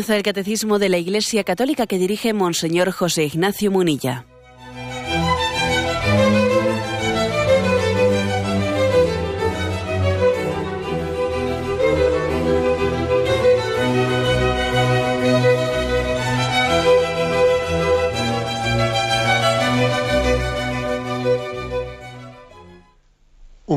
[0.00, 4.29] Comienza el Catecismo de la Iglesia Católica que dirige Monseñor José Ignacio Munilla.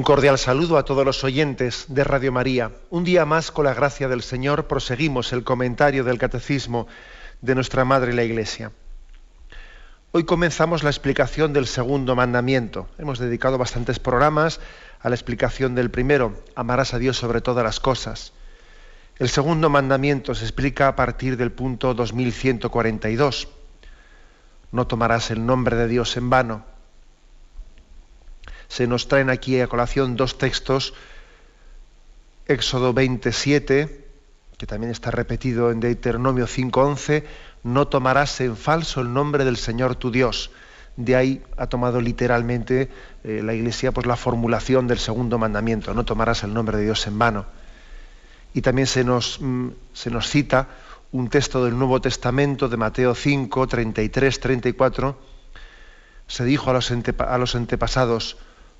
[0.03, 2.71] Un cordial saludo a todos los oyentes de Radio María.
[2.89, 6.87] Un día más, con la gracia del Señor, proseguimos el comentario del Catecismo
[7.39, 8.73] de nuestra Madre la Iglesia.
[10.11, 12.89] Hoy comenzamos la explicación del segundo mandamiento.
[12.97, 14.59] Hemos dedicado bastantes programas
[14.99, 18.33] a la explicación del primero, amarás a Dios sobre todas las cosas.
[19.19, 23.47] El segundo mandamiento se explica a partir del punto 2142.
[24.73, 26.72] No tomarás el nombre de Dios en vano
[28.73, 30.95] se nos traen aquí a colación dos textos,
[32.47, 34.07] Éxodo 27,
[34.57, 37.23] que también está repetido en Deuteronomio 5.11,
[37.61, 40.49] no tomarás en falso el nombre del Señor tu Dios.
[40.97, 42.89] De ahí ha tomado literalmente
[43.23, 47.05] eh, la Iglesia pues, la formulación del segundo mandamiento, no tomarás el nombre de Dios
[47.05, 47.45] en vano.
[48.55, 50.69] Y también se nos, mm, se nos cita
[51.11, 55.15] un texto del Nuevo Testamento de Mateo 5, 33, 34.
[56.25, 58.37] Se dijo a los, a los antepasados,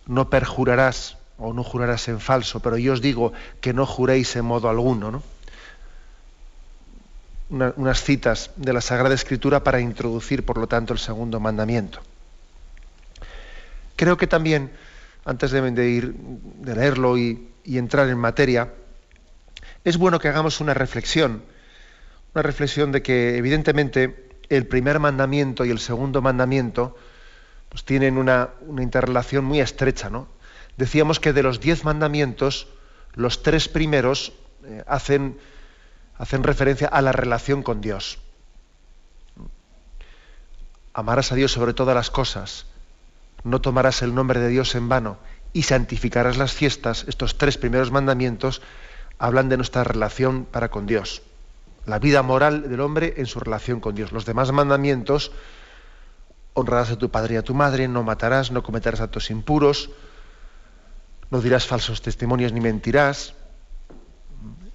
[0.07, 4.45] no perjurarás o no jurarás en falso, pero yo os digo que no juréis en
[4.45, 5.11] modo alguno.
[5.11, 5.23] ¿no?
[7.49, 11.99] unas citas de la Sagrada Escritura para introducir, por lo tanto, el segundo mandamiento.
[13.95, 14.71] Creo que también,
[15.23, 18.73] antes de, ir, de leerlo y entrar en materia,
[19.83, 21.43] es bueno que hagamos una reflexión,
[22.33, 26.97] una reflexión de que evidentemente el primer mandamiento y el segundo mandamiento
[27.73, 30.11] pues tienen una, interrelación muy estrecha.
[30.11, 30.27] ¿no?
[30.77, 32.67] Decíamos que de los diez mandamientos,
[33.15, 34.31] los tres primeros
[34.63, 35.39] eh, hacen,
[36.15, 38.19] hacen referencia a la relación con Dios.
[40.93, 42.67] Amarás a Dios sobre todas las cosas,
[43.43, 45.17] no tomarás el nombre de Dios en vano
[45.51, 47.05] y santificarás las fiestas.
[47.07, 48.61] Estos tres primeros mandamientos
[49.17, 51.23] hablan de nuestra relación para con Dios,
[51.87, 54.11] la vida moral del hombre en su relación con Dios.
[54.11, 55.31] Los demás mandamientos
[56.53, 59.89] honrarás a tu padre y a tu madre, no matarás, no cometerás actos impuros,
[61.29, 63.33] no dirás falsos testimonios ni mentirás,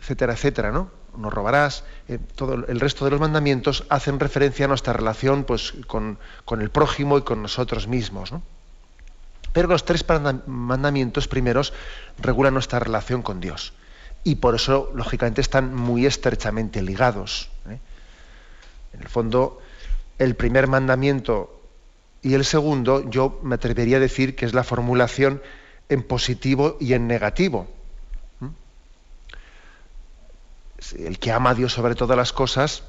[0.00, 0.91] etcétera, etcétera, ¿no?
[1.17, 1.84] No robarás.
[2.09, 6.62] Eh, todo el resto de los mandamientos hacen referencia a nuestra relación pues, con, con
[6.62, 8.33] el prójimo y con nosotros mismos.
[8.33, 8.43] ¿no?
[9.53, 10.05] Pero los tres
[10.47, 11.72] mandamientos primeros
[12.19, 13.72] regulan nuestra relación con Dios.
[14.25, 17.50] Y por eso, lógicamente, están muy estrechamente ligados.
[17.69, 17.78] ¿eh?
[18.93, 19.61] En el fondo,
[20.19, 21.57] el primer mandamiento
[22.23, 25.41] y el segundo, yo me atrevería a decir que es la formulación
[25.89, 27.69] en positivo y en negativo.
[28.41, 28.49] ¿Mm?
[30.99, 32.83] El que ama a Dios sobre todas las cosas,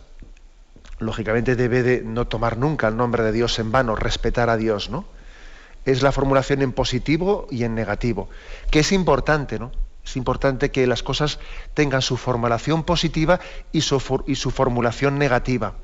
[0.99, 4.89] lógicamente debe de no tomar nunca el nombre de Dios en vano, respetar a Dios,
[4.89, 5.05] ¿no?
[5.85, 8.29] Es la formulación en positivo y en negativo,
[8.69, 9.71] que es importante, ¿no?
[10.03, 11.39] Es importante que las cosas
[11.73, 13.39] tengan su formulación positiva
[13.71, 15.75] y su, y su formulación negativa.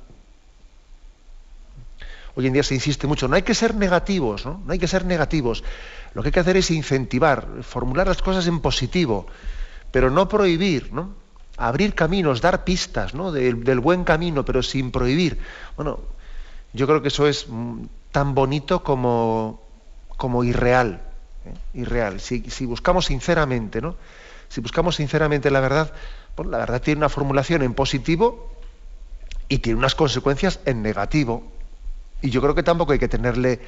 [2.35, 4.61] Hoy en día se insiste mucho, no hay que ser negativos, ¿no?
[4.67, 5.63] hay que ser negativos.
[6.13, 9.27] Lo que hay que hacer es incentivar, formular las cosas en positivo,
[9.91, 11.13] pero no prohibir, ¿no?
[11.57, 13.31] Abrir caminos, dar pistas ¿no?
[13.31, 15.39] del, buen camino, pero sin prohibir.
[15.77, 15.99] Bueno,
[16.73, 19.61] yo creo que eso es mm, tan bonito como,
[20.17, 21.01] como irreal.
[21.45, 21.79] ¿eh?
[21.79, 22.19] Irreal.
[22.19, 23.95] Si, buscamos sinceramente, ¿no?
[24.49, 25.93] Si buscamos sinceramente la verdad,
[26.35, 28.51] pues la verdad tiene una formulación en positivo
[29.47, 31.54] y tiene unas consecuencias en negativo.
[32.21, 33.59] Y yo creo que tampoco hay que tenerle,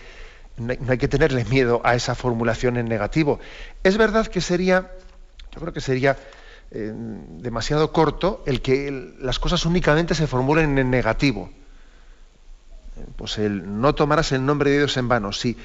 [0.58, 3.40] no hay que tenerle miedo a esa formulación en negativo.
[3.84, 4.92] Es verdad que sería,
[5.54, 6.18] yo creo que sería
[6.70, 11.50] eh, demasiado corto el que las cosas únicamente se formulen en negativo.
[13.16, 15.32] Pues el no tomarás el nombre de Dios en vano.
[15.32, 15.56] Si,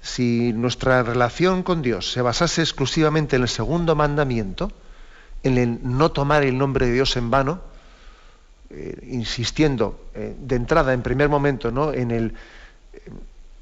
[0.00, 4.70] si nuestra relación con Dios se basase exclusivamente en el segundo mandamiento,
[5.42, 7.71] en el no tomar el nombre de Dios en vano,
[8.74, 11.92] eh, insistiendo eh, de entrada, en primer momento, ¿no?
[11.92, 12.34] en, el,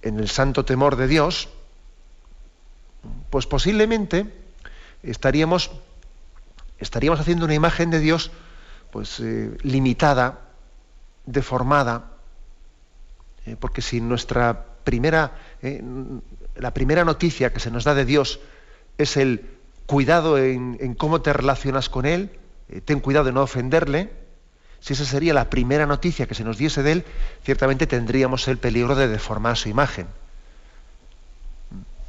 [0.02, 1.48] en el santo temor de Dios,
[3.28, 4.32] pues posiblemente
[5.02, 5.72] estaríamos,
[6.78, 8.30] estaríamos haciendo una imagen de Dios
[8.92, 10.42] pues, eh, limitada,
[11.26, 12.12] deformada,
[13.58, 15.32] porque si nuestra primera,
[16.54, 18.38] la primera noticia que se nos da de Dios
[18.96, 19.44] es el
[19.86, 22.38] cuidado en, en cómo te relacionas con Él,
[22.84, 24.19] ten cuidado de no ofenderle,
[24.80, 27.04] si esa sería la primera noticia que se nos diese de él,
[27.44, 30.06] ciertamente tendríamos el peligro de deformar su imagen.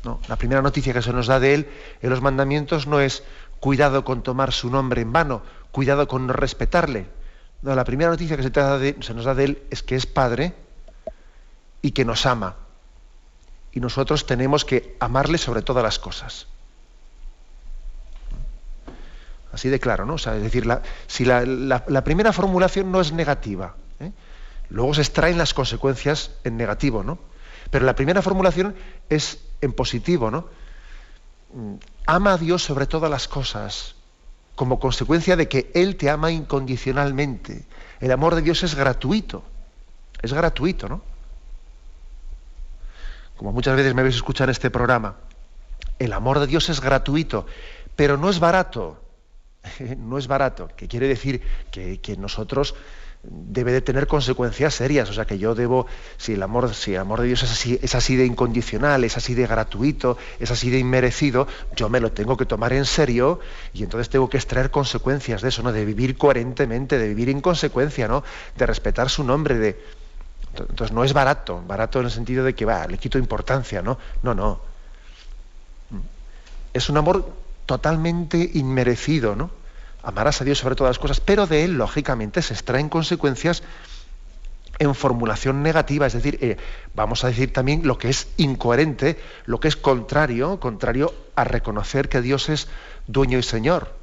[0.04, 1.70] No, la primera noticia que se nos da de él
[2.02, 3.24] en los mandamientos no es
[3.60, 7.08] cuidado con tomar su nombre en vano, cuidado con no respetarle.
[7.62, 8.52] No, la primera noticia que se,
[9.02, 10.54] se nos da de Él es que es Padre
[11.82, 12.56] y que nos ama.
[13.72, 16.48] Y nosotros tenemos que amarle sobre todas las cosas.
[19.52, 20.16] Así de claro, ¿no?
[20.16, 20.66] es decir,
[21.08, 24.12] si la, primera formulación no es negativa, ¿eh?
[24.70, 27.20] luego se extraen las consecuencias en negativo, ¿no?
[27.70, 28.76] Pero la primera formulación
[29.10, 30.48] es en positivo, ¿no?
[31.54, 31.76] Mm,
[32.06, 33.96] ama a Dios sobre todas las cosas,
[34.56, 37.66] como consecuencia de que Él te ama incondicionalmente.
[38.00, 39.44] El amor de Dios es gratuito,
[40.22, 41.02] es gratuito, ¿no?
[43.36, 45.16] Como muchas veces me habéis escuchado en este programa,
[46.00, 47.46] el amor de Dios es gratuito,
[47.96, 49.02] pero no es barato.
[49.98, 51.42] no es barato, que quiere decir
[51.72, 52.76] que, nosotros
[53.24, 55.10] debe de tener consecuencias serias.
[55.10, 55.86] O sea que yo debo,
[56.18, 59.18] si el amor, si el amor de Dios es así, es así de incondicional, es
[59.18, 63.40] así de gratuito, es así de inmerecido, yo me lo tengo que tomar en serio
[63.74, 65.72] y entonces tengo que extraer consecuencias de eso, ¿no?
[65.72, 68.24] De vivir coherentemente, de vivir en consecuencia, ¿no?
[68.58, 70.02] De respetar su nombre, de.
[70.58, 73.98] Entonces no es barato, barato en el sentido de que va, le quito importancia, ¿no?
[74.24, 74.72] No, no.
[76.74, 79.52] Es un amor totalmente inmerecido, ¿no?
[80.04, 83.64] Amarás a Dios sobre todas las cosas, pero de él, lógicamente, se extraen consecuencias
[84.80, 86.58] en formulación negativa, es decir, eh,
[86.96, 92.10] vamos a decir también lo que es incoherente, lo que es contrario, contrario a reconocer
[92.10, 92.68] que Dios es
[93.06, 93.94] dueño y Señor.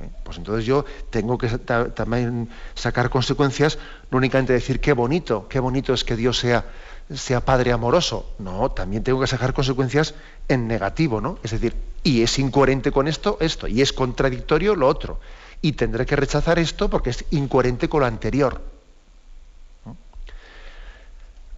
[0.00, 0.08] ¿eh?
[0.22, 3.78] Pues entonces yo tengo que también sacar consecuencias,
[4.12, 6.66] no únicamente decir qué bonito, qué bonito es que Dios sea,
[7.10, 8.34] sea Padre amoroso.
[8.38, 10.14] No, también tengo que sacar consecuencias
[10.48, 11.38] en negativo, ¿no?
[11.42, 15.20] Es decir, y es incoherente con esto, esto, y es contradictorio lo otro.
[15.60, 18.60] Y tendré que rechazar esto porque es incoherente con lo anterior.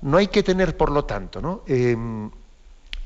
[0.02, 1.62] No hay que tener, por lo tanto, ¿no?
[1.66, 2.30] Em,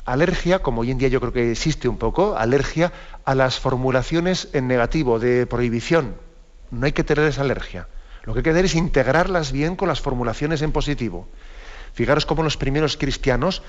[0.04, 2.92] alergia, como hoy en día yo creo que existe un poco, alergia
[3.24, 6.16] a las formulaciones en negativo de prohibición.
[6.72, 7.86] No hay que tener esa alergia.
[8.24, 11.28] Lo que hay que hacer es integrarlas bien con las formulaciones en positivo.
[11.92, 13.62] Fijaros cómo los primeros cristianos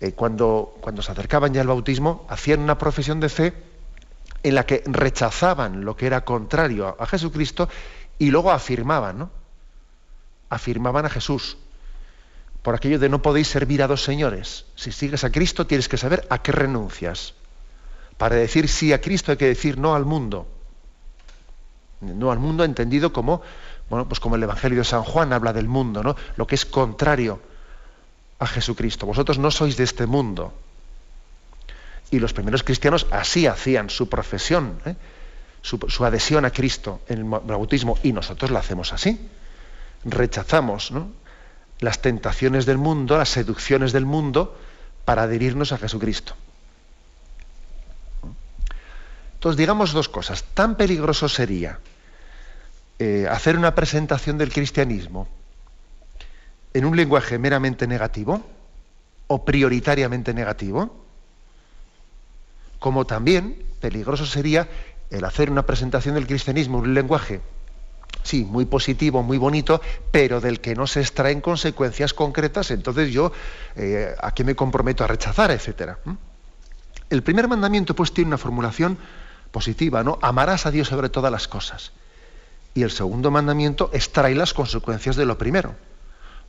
[0.00, 3.52] eh, cuando, cuando se acercaban ya al bautismo, hacían una profesión de fe
[4.42, 7.68] en la que rechazaban lo que era contrario a, Jesucristo
[8.18, 9.30] y luego afirmaban, ¿no?
[10.48, 11.58] Afirmaban a Jesús.
[12.62, 14.64] Por aquello de no podéis servir a dos señores.
[14.74, 17.34] Si sigues a Cristo tienes que saber a qué renuncias.
[18.16, 20.46] Para decir sí a Cristo hay que decir no al mundo.
[22.00, 23.42] No al mundo entendido como,
[23.90, 26.14] bueno, pues como el Evangelio de San Juan habla del mundo, ¿no?
[26.36, 27.42] Lo que es contrario
[28.38, 29.04] a Jesucristo.
[29.04, 30.54] Vosotros no sois de este mundo.
[32.12, 34.94] Y los primeros cristianos así hacían su profesión, ¿eh?
[35.60, 39.28] su, adhesión a Cristo en el bautismo, y nosotros la hacemos así.
[40.04, 40.92] Rechazamos
[41.80, 44.56] las tentaciones del mundo, las seducciones del mundo,
[45.04, 46.34] para adherirnos a Jesucristo.
[49.34, 50.44] Entonces, digamos dos cosas.
[50.54, 51.80] Tan peligroso sería
[53.00, 55.26] eh, hacer una presentación del cristianismo
[56.74, 58.44] en un lenguaje meramente negativo
[59.26, 61.02] o prioritariamente negativo,
[62.78, 64.68] como también peligroso sería
[65.08, 67.40] el hacer una presentación del cristianismo en un lenguaje,
[68.22, 69.80] sí, muy positivo, muy bonito,
[70.10, 73.32] pero del que no se extraen consecuencias concretas, entonces yo
[73.76, 76.00] eh, a qué me comprometo a rechazar, etcétera.
[77.08, 78.98] El primer mandamiento pues tiene una formulación
[79.52, 80.18] positiva, ¿no?
[80.20, 81.92] Amarás a Dios sobre todas las cosas.
[82.74, 85.74] Y el segundo mandamiento extrae las consecuencias de lo primero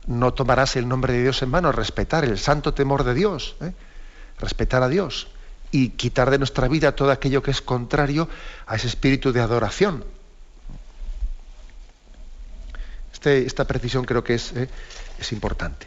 [0.06, 3.72] no tomarás el nombre de Dios en vano, respetar el santo temor de Dios, ¿eh?
[4.38, 5.28] respetar a Dios
[5.70, 8.28] y quitar de nuestra vida todo aquello que es contrario
[8.66, 10.04] a ese espíritu de adoración.
[13.12, 14.68] Este, esta precisión creo que es, ¿eh?
[15.18, 15.86] es importante.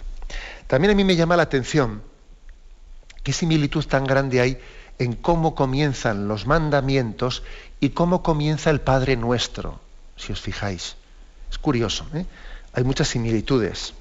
[0.68, 2.02] También a mí me llama la atención
[3.24, 4.60] qué similitud tan grande hay
[4.98, 7.44] en cómo comienzan los mandamientos
[7.82, 9.82] y cómo comienza el Padre Nuestro,
[10.16, 10.96] si os fijáis.
[11.50, 12.26] Es curioso, ¿eh?
[12.74, 13.94] hay muchas similitudes.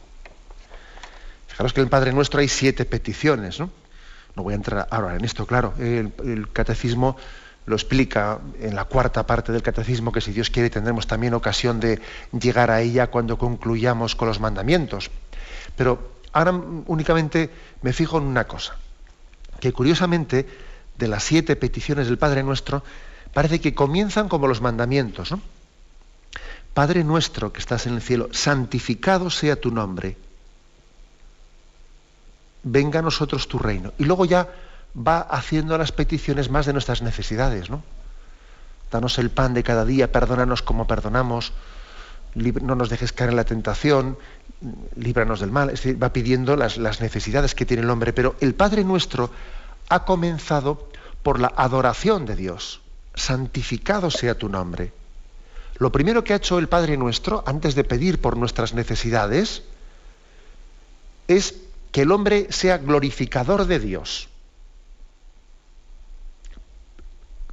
[1.46, 3.70] Fijaros que en el Padre Nuestro hay siete peticiones, ¿no?
[4.34, 5.74] No voy a entrar ahora en esto, claro.
[5.78, 7.16] El, catecismo
[7.66, 11.78] lo explica en la cuarta parte del catecismo, que si Dios quiere tendremos también ocasión
[11.78, 12.00] de
[12.32, 15.10] llegar a ella cuando concluyamos con los mandamientos.
[15.76, 16.52] Pero ahora
[16.86, 17.50] únicamente
[17.82, 18.76] me fijo en una cosa,
[19.60, 20.48] que curiosamente
[20.98, 22.82] de las siete peticiones del Padre Nuestro
[23.32, 25.30] parece que comienzan como los mandamientos.
[25.30, 25.40] ¿no?
[26.74, 30.16] Padre nuestro que estás en el cielo, santificado sea tu nombre
[32.64, 33.92] venga a nosotros tu reino.
[33.98, 34.48] Y luego ya
[34.96, 37.82] va haciendo las peticiones más de nuestras necesidades, ¿no?
[38.90, 41.52] Danos el pan de cada día, perdónanos como perdonamos,
[42.34, 44.18] no nos dejes caer en la tentación,
[44.96, 45.70] líbranos del mal.
[45.70, 48.12] Es decir, va pidiendo las, las necesidades que tiene el hombre.
[48.12, 49.30] Pero el Padre nuestro
[49.88, 50.88] ha comenzado
[51.22, 52.80] por la adoración de Dios.
[53.14, 54.92] Santificado sea tu nombre.
[55.76, 59.62] Lo primero que ha hecho el Padre nuestro, antes de pedir por nuestras necesidades,
[61.26, 61.54] es
[61.90, 64.28] que el hombre sea glorificador de Dios.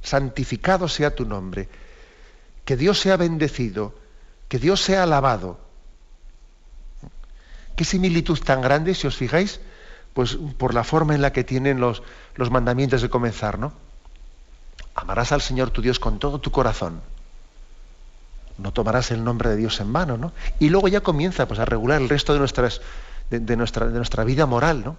[0.02, 1.68] Santificado sea tu nombre.
[2.64, 3.94] Que Dios sea bendecido.
[4.48, 5.58] Que Dios sea alabado.
[7.76, 9.60] Qué similitud tan grande, si os fijáis,
[10.12, 12.02] pues por la forma en la que tienen los,
[12.34, 13.72] los mandamientos de comenzar, ¿no?
[14.94, 17.00] Amarás al Señor tu Dios con todo tu corazón.
[18.58, 20.32] No tomarás el nombre de Dios en vano, ¿no?
[20.58, 22.80] Y luego ya comienza pues, a regular el resto de, nuestras,
[23.30, 24.96] de, nuestra, de nuestra vida moral, ¿no?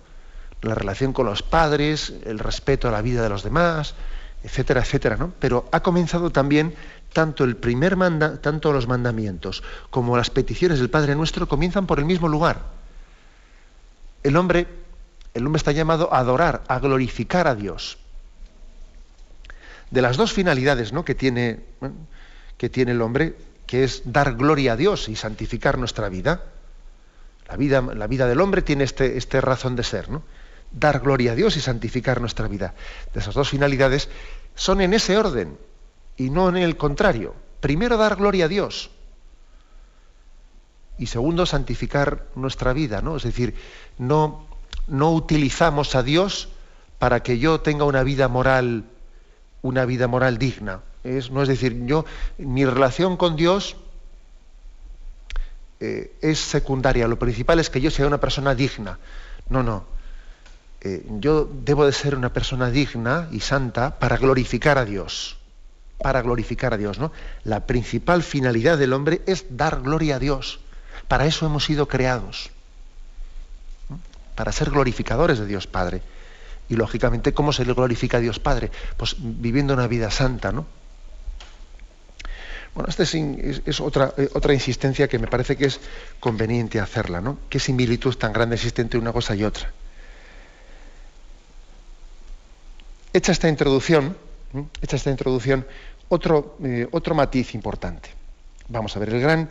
[0.62, 3.96] La relación con los padres, el respeto a la vida de los demás,
[4.44, 5.34] etcétera, etcétera, ¿no?
[5.40, 6.74] Pero ha comenzado también
[7.12, 12.00] tanto el primer manda, tanto los mandamientos como las peticiones del Padre Nuestro comienzan por
[12.00, 12.62] el mismo lugar.
[14.24, 14.68] El hombre,
[15.34, 17.98] el hombre está llamado a adorar, a glorificar a Dios
[19.94, 21.06] de las dos finalidades ¿no?
[21.06, 21.60] que, tiene,
[22.58, 26.44] que tiene el hombre, que es dar gloria a Dios y santificar nuestra vida.
[27.48, 30.24] La vida, la vida del hombre tiene este, este razón de ser, ¿no?
[30.72, 32.74] dar gloria a Dios y santificar nuestra vida.
[33.14, 34.10] Esas dos finalidades
[34.56, 35.58] son en ese orden
[36.18, 37.36] y no en el contrario.
[37.60, 38.90] Primero dar gloria a Dios
[40.98, 43.18] y segundo santificar nuestra vida, ¿no?
[43.18, 43.56] Es decir,
[43.98, 44.48] no,
[44.88, 46.50] no utilizamos a Dios
[46.98, 48.86] para que yo tenga una vida moral
[49.64, 50.82] una vida moral digna.
[51.04, 52.06] No es decir, yo,
[52.38, 53.76] mi relación con Dios
[55.82, 59.00] eh, es secundaria, lo principal es que yo sea una persona digna.
[59.50, 59.84] No, no.
[60.80, 65.38] Eh, yo debo de ser una persona digna y santa para glorificar a Dios.
[65.98, 67.12] Para glorificar a Dios, ¿no?
[67.44, 70.62] La principal finalidad del hombre es dar gloria a Dios.
[71.10, 72.50] Para eso hemos sido creados.
[74.36, 76.02] Para ser glorificadores de Dios Padre.
[76.70, 78.72] Y lógicamente, ¿cómo se le glorifica a Dios Padre?
[78.96, 80.66] Pues viviendo una vida santa, ¿no?
[82.76, 85.80] Bueno, esta es, otra, eh, otra insistencia que me parece que es
[86.20, 87.38] conveniente hacerla, ¿no?
[87.50, 89.72] ¿Qué similitud tan grande existe entre una cosa y otra?
[93.14, 94.18] Hecha esta introducción,
[94.82, 95.68] hecha esta introducción,
[96.10, 98.10] otro, eh, otro matiz importante.
[98.70, 99.50] Vamos a ver, el gran,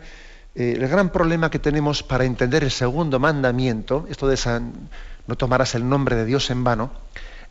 [0.55, 4.73] eh, el gran problema que tenemos para entender el segundo mandamiento, esto de San,
[5.27, 6.91] no tomarás el nombre de Dios en vano,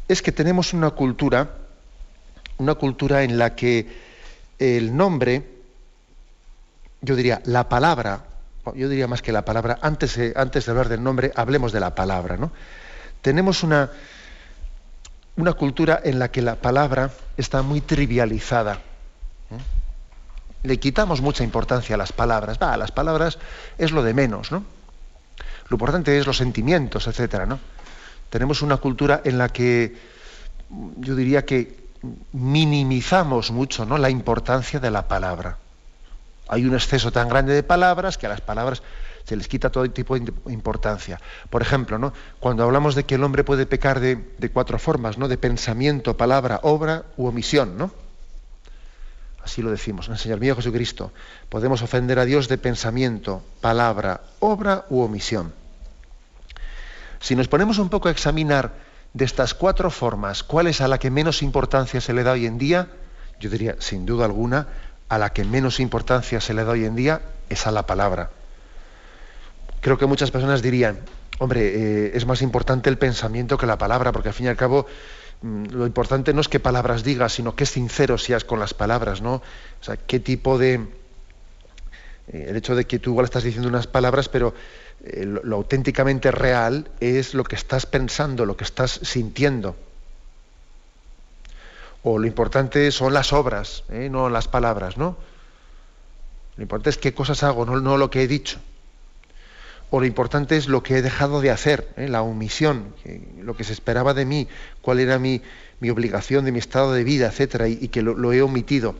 [0.06, 1.56] es que tenemos una cultura,
[2.58, 4.12] una cultura en la que
[4.58, 5.51] el nombre,
[7.02, 8.24] yo diría, la palabra,
[8.74, 10.32] yo diría más que la palabra, antes, de
[10.68, 12.52] hablar del nombre, hablemos de la palabra, ¿no?
[13.20, 13.90] Tenemos una,
[15.36, 18.80] una cultura en la que la palabra está muy trivializada.
[20.62, 22.58] Le quitamos mucha importancia a las palabras.
[22.62, 23.38] Va, las palabras
[23.78, 24.64] es lo de menos, ¿no?
[25.68, 27.58] Lo importante es los sentimientos, etcétera, ¿no?
[28.30, 29.94] Tenemos una cultura en la que
[30.98, 31.82] yo diría que
[32.32, 33.98] minimizamos mucho ¿no?
[33.98, 35.58] la importancia de la palabra.
[36.52, 38.82] Hay un exceso tan grande de palabras que a las palabras
[39.24, 41.18] se les quita todo tipo de importancia.
[41.48, 42.12] Por ejemplo, ¿no?
[42.40, 45.28] cuando hablamos de que el hombre puede pecar de, cuatro formas, ¿no?
[45.28, 47.90] de pensamiento, palabra, obra u omisión, ¿no?
[49.42, 51.10] Así lo decimos Señor mío Jesucristo.
[51.48, 55.54] Podemos ofender a Dios de pensamiento, palabra, obra u omisión.
[57.18, 58.74] Si nos ponemos un poco a examinar
[59.14, 62.44] de estas cuatro formas, cuál es a la que menos importancia se le da hoy
[62.44, 62.88] en día,
[63.40, 64.68] yo diría, sin duda alguna,
[65.12, 68.30] a la que menos importancia se le da hoy en día es a la palabra.
[69.82, 71.00] Creo que muchas personas dirían,
[71.38, 71.60] hombre,
[72.06, 74.86] eh, es más importante el pensamiento que la palabra, porque al fin y al cabo
[75.42, 79.20] mm, lo importante no es qué palabras digas, sino qué sincero seas con las palabras,
[79.20, 79.34] ¿no?
[79.34, 80.80] O sea, qué tipo de...
[82.28, 84.54] Eh, el hecho de que tú igual estás diciendo unas palabras, pero
[85.04, 89.76] eh, lo, auténticamente real es lo que estás pensando, lo que estás sintiendo.
[92.02, 94.08] O lo importante son las obras, ¿eh?
[94.10, 95.16] no las palabras, ¿no?
[96.56, 98.58] Lo importante es qué cosas hago, no, lo que he dicho.
[99.90, 102.08] O lo importante es lo que he dejado de hacer, ¿eh?
[102.08, 102.94] la omisión,
[103.40, 104.48] lo que se esperaba de mí,
[104.80, 105.42] cuál era mi,
[105.82, 108.94] mi obligación de mi estado de vida, etcétera, y, que lo, he omitido.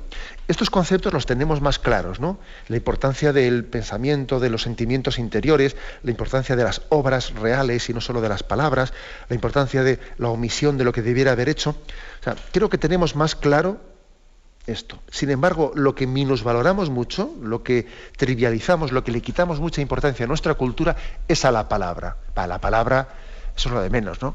[0.49, 2.41] Estos conceptos los tenemos más claros, ¿no?
[2.67, 7.95] La importancia del pensamiento, de los sentimientos interiores, la importancia de las obras reales y
[7.95, 8.93] no solo de las palabras,
[9.29, 11.71] la importancia de la omisión de lo que debiera haber hecho.
[11.71, 13.81] O sea, creo que tenemos más claro
[14.67, 14.99] esto.
[15.09, 17.87] Sin embargo, lo que minusvaloramos mucho, lo que
[18.17, 20.97] trivializamos, lo que le quitamos mucha importancia a nuestra cultura
[21.29, 22.17] es a la palabra.
[22.35, 23.07] Para la palabra,
[23.57, 24.35] eso es lo de menos, ¿no?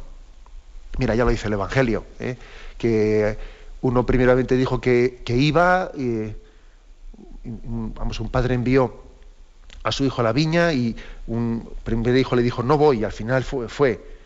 [0.98, 2.38] Mira, ya lo dice el Evangelio, ¿eh?
[2.78, 3.38] que
[3.82, 6.34] uno primeramente dijo que, iba, y,
[7.44, 9.04] vamos, un padre envió
[9.84, 10.96] a su hijo a la viña y
[11.28, 14.18] un primer hijo le dijo no voy y al final fue, fue.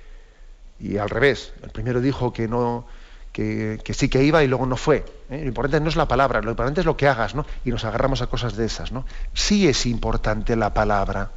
[0.79, 2.87] Y al revés, el primero dijo que no,
[3.31, 5.05] que, sí que iba y luego no fue.
[5.29, 5.41] ¿eh?
[5.41, 7.45] Lo importante no es la palabra, lo importante es lo que hagas, ¿no?
[7.63, 9.05] Y nos agarramos a cosas de esas, ¿no?
[9.33, 11.31] Sí es importante la palabra.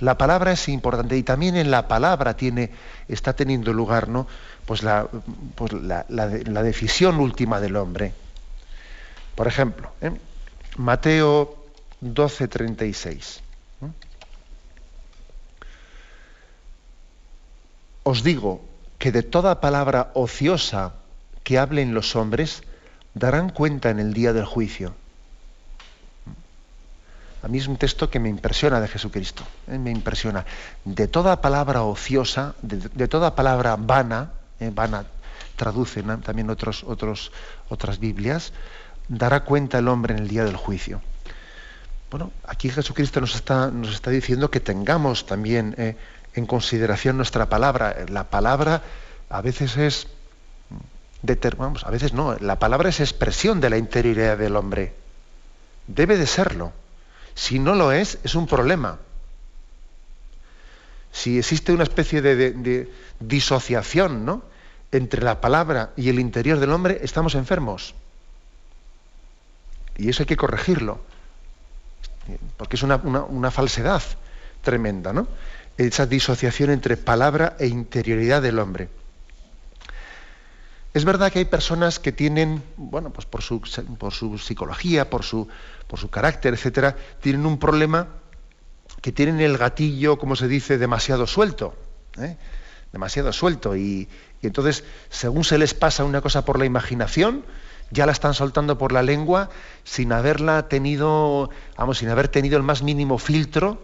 [0.00, 2.70] La palabra es importante y también en la palabra tiene,
[3.08, 4.26] está teniendo lugar, ¿no?
[4.66, 5.08] Pues la,
[5.54, 8.14] pues la, decisión última del hombre.
[9.34, 10.12] Por ejemplo, ¿eh?
[10.76, 11.56] Mateo
[12.00, 13.40] 12, 36.
[18.04, 18.60] Os digo
[18.98, 20.94] que de toda palabra ociosa
[21.42, 22.62] que hablen los hombres
[23.14, 24.94] darán cuenta en el día del juicio.
[27.42, 29.78] A mí es un texto que me impresiona de Jesucristo, ¿eh?
[29.78, 30.46] me impresiona.
[30.84, 34.30] De toda palabra ociosa, de, toda palabra vana,
[34.64, 34.72] ¿eh?
[34.74, 35.06] vana
[35.56, 37.30] traducen también otros, otros,
[37.68, 38.52] otras Biblias,
[39.08, 41.00] dará cuenta el hombre en el día del juicio.
[42.10, 45.96] Bueno, aquí Jesucristo nos está, nos está diciendo que tengamos también eh,
[46.34, 47.96] en consideración nuestra palabra.
[48.08, 48.82] La palabra
[49.30, 50.06] a veces es
[51.56, 54.94] vamos, a veces no, la palabra es expresión de la interioridad del hombre.
[55.86, 56.72] Debe de serlo.
[57.34, 58.98] Si no lo es, es un problema.
[61.12, 62.90] Si existe una especie de,
[63.20, 64.42] disociación ¿no?
[64.96, 67.94] Entre la palabra y el interior del hombre, estamos enfermos.
[69.96, 71.00] Y eso hay que corregirlo.
[72.56, 74.02] Porque es una, una falsedad
[74.62, 75.28] tremenda, ¿no?
[75.76, 78.88] Esa disociación entre palabra e interioridad del hombre.
[80.94, 83.60] Es verdad que hay personas que tienen, bueno, pues por su,
[83.98, 85.48] por su psicología, por su,
[85.88, 88.06] por su carácter, etcétera, tienen un problema
[89.02, 91.74] que tienen el gatillo, como se dice, demasiado suelto.
[92.16, 92.36] ¿eh?
[92.92, 93.76] Demasiado suelto.
[93.76, 94.08] Y,
[94.44, 97.44] y, entonces, según se les pasa una cosa por la imaginación,
[97.90, 99.48] ya la están soltando por la lengua
[99.84, 103.80] sin haberla tenido, vamos, sin haber tenido el más mínimo filtro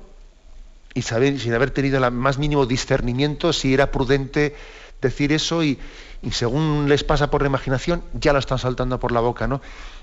[0.95, 4.55] y sin haber tenido el más mínimo discernimiento si era prudente
[5.01, 5.79] decir eso y,
[6.23, 9.63] y según les pasa por la imaginación, ya lo están saltando por la boca, ¿no?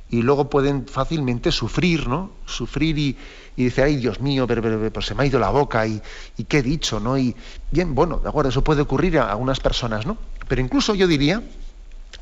[0.10, 2.32] Y luego pueden fácilmente sufrir, ¿no?
[2.46, 3.18] Sufrir y,
[3.58, 6.02] y decir, ay, Dios mío, pero, se me ha ido la boca y,
[6.38, 7.18] y, qué he dicho, ¿no?
[7.18, 7.36] Y
[7.72, 10.18] bien, bueno, de acuerdo, eso puede ocurrir a algunas personas, ¿no?
[10.48, 11.44] Pero incluso yo diría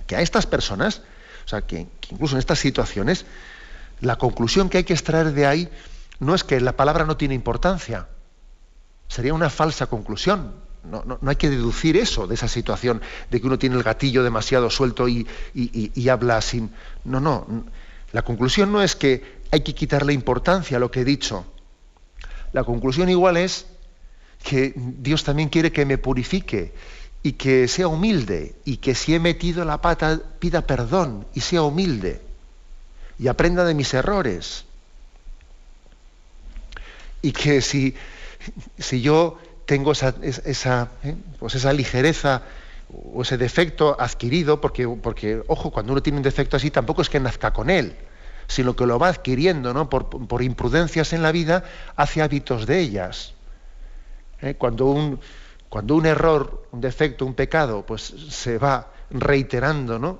[0.07, 1.03] que a estas personas,
[1.45, 3.25] o sea, que, que incluso en estas situaciones,
[4.01, 5.69] la conclusión que hay que extraer de ahí
[6.19, 8.07] no es que la palabra no tiene importancia,
[9.07, 10.64] sería una falsa conclusión.
[10.89, 14.69] No, hay que deducir eso de esa situación, de que uno tiene el gatillo demasiado
[14.69, 15.27] suelto y,
[16.09, 16.71] habla sin...
[17.03, 17.65] No, no.
[18.11, 21.45] La conclusión no es que hay que quitarle importancia a lo que he dicho.
[22.53, 23.65] La conclusión igual es
[24.43, 26.73] que Dios también quiere que me purifique
[27.23, 31.63] y que sea humilde y que si he metido la pata pida perdón y sea
[31.63, 32.21] humilde
[33.17, 34.65] y aprenda de mis errores.
[37.21, 37.95] Y que si,
[38.77, 41.15] si yo tengo esa, esa, ¿eh?
[41.39, 42.43] pues esa ligereza
[43.13, 47.09] o ese defecto adquirido, porque, porque, ojo, cuando uno tiene un defecto así, tampoco es
[47.09, 47.95] que nazca con él,
[48.47, 49.89] sino que lo va adquiriendo, ¿no?
[49.89, 51.63] Por, por imprudencias en la vida,
[51.95, 53.33] hace hábitos de ellas.
[54.41, 54.55] ¿Eh?
[54.55, 55.19] Cuando, un,
[55.69, 60.19] cuando un error, un defecto, un pecado, pues se va reiterando, ¿no?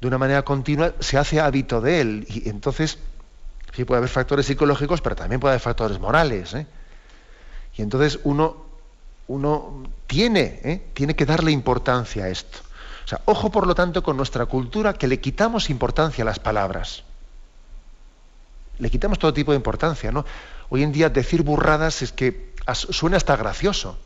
[0.00, 2.26] De una manera continua, se hace hábito de él.
[2.28, 2.98] Y entonces,
[3.74, 6.54] sí puede haber factores psicológicos, pero también puede haber factores morales.
[6.54, 6.66] ¿eh?
[7.76, 8.63] Y entonces uno
[9.28, 10.82] uno tiene, ¿eh?
[10.94, 12.58] tiene que darle importancia a esto.
[13.26, 17.04] Ojo por lo tanto con nuestra cultura que le quitamos importancia a las palabras.
[18.78, 20.24] Le quitamos todo tipo de importancia, ¿no?
[20.68, 23.96] Hoy en día decir burradas es que suena hasta gracioso.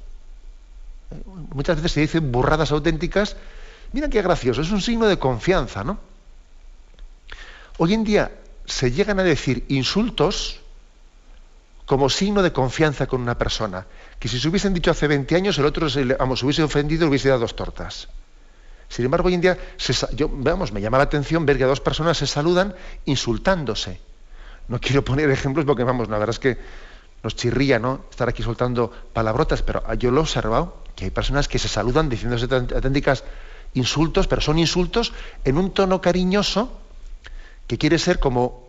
[1.55, 3.37] Muchas veces se dicen burradas auténticas,
[3.93, 5.99] mira qué gracioso, es un signo de confianza, ¿no?
[7.79, 8.33] Hoy en día
[8.67, 10.61] se llegan a decir insultos
[11.89, 13.87] como signo de confianza con una persona
[14.21, 17.09] que si se hubiesen dicho hace 20 años, el otro se, vamos, hubiese ofendido y
[17.09, 18.09] hubiese dado dos tortas.
[18.91, 19.59] Sin embargo, hoy en día,
[20.13, 22.75] yo, vamos, me llama la atención ver que dos personas se saludan
[23.07, 24.03] insultándose.
[24.69, 26.59] No quiero poner ejemplos porque, vamos, la verdad es que
[27.23, 28.05] nos chirría, ¿no?
[28.11, 32.11] Estar aquí soltando palabrotas, pero yo lo he observado, que hay personas que se saludan
[32.11, 33.25] diciéndose auténticas
[33.73, 36.71] insultos, pero son insultos en un tono cariñoso
[37.67, 38.69] que quiere ser como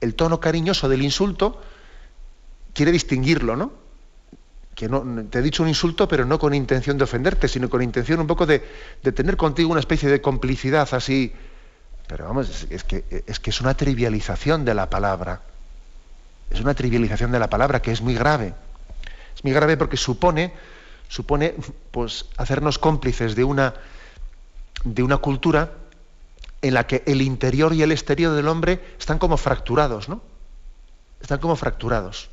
[0.00, 1.60] el tono cariñoso del insulto,
[2.72, 3.82] quiere distinguirlo, ¿no?
[4.74, 4.88] que
[5.30, 8.26] te he dicho un insulto, pero no con intención de ofenderte, sino con intención un
[8.26, 8.60] poco de,
[9.14, 11.32] tener contigo una especie de complicidad así.
[12.06, 15.42] Pero vamos, es, que, es que es una trivialización de la palabra.
[16.50, 18.54] Es una trivialización de la palabra que es muy grave.
[19.34, 20.52] Es muy grave porque supone,
[21.08, 21.54] supone
[21.90, 23.74] pues, hacernos cómplices de una,
[24.84, 25.72] de una cultura
[26.60, 30.22] en la que el interior y el exterior del hombre están como fracturados, ¿no?
[31.20, 32.31] Están como fracturados.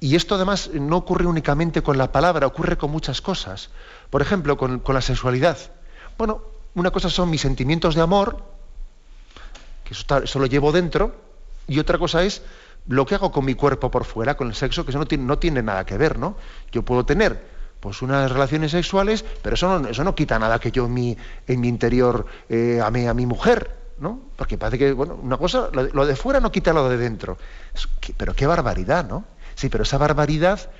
[0.00, 3.70] Y esto además no ocurre únicamente con la palabra, ocurre con muchas cosas.
[4.10, 5.58] Por ejemplo, con, la sexualidad.
[6.18, 6.42] Bueno,
[6.74, 8.42] una cosa son mis sentimientos de amor,
[9.84, 11.14] que eso, lo llevo dentro,
[11.66, 12.42] y otra cosa es
[12.86, 15.62] lo que hago con mi cuerpo por fuera, con el sexo, que eso no tiene,
[15.62, 16.36] nada que ver, ¿no?
[16.70, 20.94] Yo puedo tener pues unas relaciones sexuales, pero eso no, quita nada que yo en
[20.94, 24.20] mi, en mi interior eh, ame a mi mujer, ¿no?
[24.36, 27.38] Porque parece que, bueno, una cosa, lo, de fuera no quita lo de dentro.
[28.16, 29.24] pero qué barbaridad, ¿no?
[29.56, 30.70] Sí, pero esa barbaridad,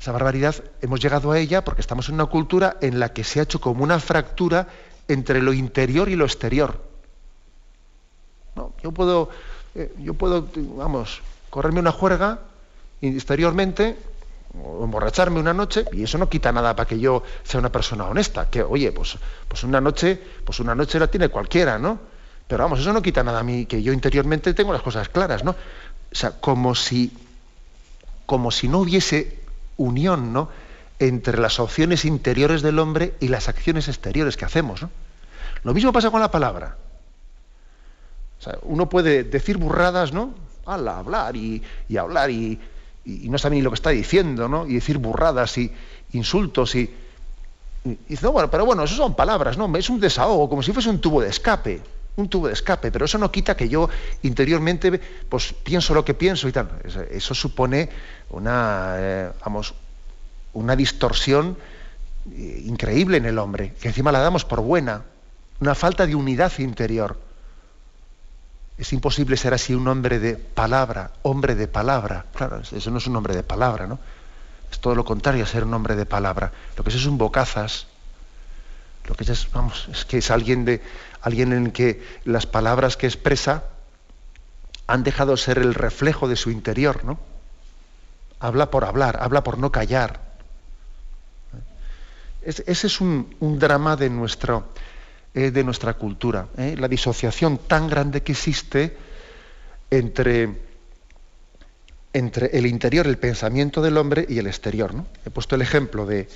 [0.00, 3.38] esa barbaridad hemos llegado a ella porque estamos en una cultura en la que se
[3.38, 4.66] ha hecho como una fractura
[5.06, 6.80] entre lo interior y lo exterior.
[8.56, 8.72] ¿No?
[8.82, 9.28] Yo puedo,
[9.74, 11.20] eh, yo puedo, vamos,
[11.50, 12.40] correrme una juerga
[13.02, 13.96] exteriormente
[14.58, 18.04] o emborracharme una noche y eso no quita nada para que yo sea una persona
[18.06, 21.98] honesta que oye pues pues una noche pues una noche la tiene cualquiera no
[22.48, 25.44] pero vamos eso no quita nada a mí que yo interiormente tengo las cosas claras
[25.44, 27.12] no o sea como si
[28.30, 29.40] como si no hubiese
[29.76, 30.50] unión no
[31.00, 34.86] entre las opciones interiores del hombre y las acciones exteriores que hacemos
[35.64, 36.76] lo mismo pasa con la palabra.
[38.38, 40.32] O sea, uno puede decir burradas no
[40.64, 42.60] al hablar y, y hablar y
[43.04, 44.64] y, no sabe ni lo que está diciendo, ¿no?
[44.64, 45.72] Y decir burradas y
[46.12, 46.88] insultos y,
[48.08, 49.74] dice, no, bueno, pero bueno, eso son palabras, ¿no?
[49.76, 51.82] Es un desahogo, como si fuese un tubo de escape,
[52.20, 53.88] un tubo de escape, pero eso no quita que yo
[54.22, 56.68] interiormente pues pienso lo que pienso y tal.
[57.10, 57.88] Eso, supone
[58.30, 59.74] una, eh, vamos,
[60.52, 61.56] una distorsión
[62.30, 65.02] eh, increíble en el hombre, que encima la damos por buena,
[65.60, 67.18] una falta de unidad interior.
[68.78, 72.24] Es imposible ser así un hombre de palabra, hombre de palabra.
[72.34, 73.98] Claro, eso no es un hombre de palabra, ¿no?
[74.70, 76.52] Es todo lo contrario a ser un hombre de palabra.
[76.76, 77.86] Lo que es es un bocazas.
[79.06, 80.80] Lo que es, vamos, es que es alguien, de,
[81.22, 83.64] alguien en que las palabras que expresa
[84.86, 87.18] han dejado de ser el reflejo de su interior, ¿no?
[88.40, 90.20] Habla por hablar, habla por no callar.
[92.42, 94.68] ese es un, drama de nuestro,
[95.34, 96.74] de nuestra cultura, ¿eh?
[96.78, 98.96] la disociación tan grande que existe
[99.90, 100.58] entre,
[102.14, 104.94] entre el interior, el pensamiento del hombre y el exterior.
[104.94, 105.06] ¿no?
[105.26, 106.28] He puesto el ejemplo de,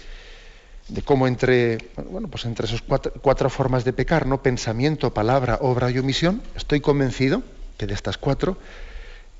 [0.88, 1.78] de cómo entre,
[2.10, 4.42] bueno, pues entre esas cuatro, formas de pecar, ¿no?
[4.42, 7.42] pensamiento, palabra, obra y omisión, estoy convencido
[7.78, 8.58] que de estas cuatro,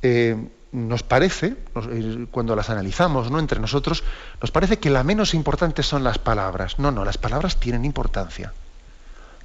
[0.03, 0.37] eh,
[0.73, 1.57] nos parece,
[1.91, 3.39] eh, cuando las analizamos ¿no?
[3.39, 4.03] entre nosotros,
[4.41, 6.79] nos parece que la menos importante son las palabras.
[6.79, 8.53] No, no, las palabras tienen importancia.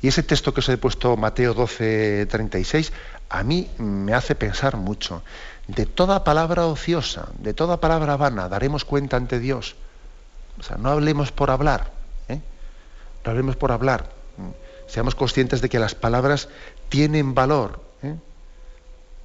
[0.02, 2.94] Y ese texto que os he puesto, Mateo 12, 36,
[3.30, 5.22] a mí me hace pensar mucho.
[5.68, 9.76] De toda palabra ociosa, de toda palabra vana, daremos cuenta ante Dios.
[10.60, 11.92] O sea, no hablemos por hablar.
[12.28, 12.40] ¿eh?
[13.24, 14.10] No hablemos por hablar.
[14.88, 16.50] Seamos conscientes de que las palabras
[16.90, 18.16] tienen valor ¿eh?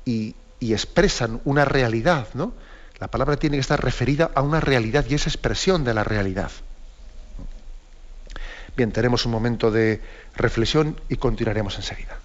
[0.04, 2.28] y, y, expresan una realidad.
[2.34, 2.52] ¿no?
[2.98, 6.50] La palabra tiene que estar referida a una realidad y es expresión de la realidad.
[8.76, 10.00] Bien, tenemos un momento de
[10.34, 12.18] reflexión y continuaremos enseguida.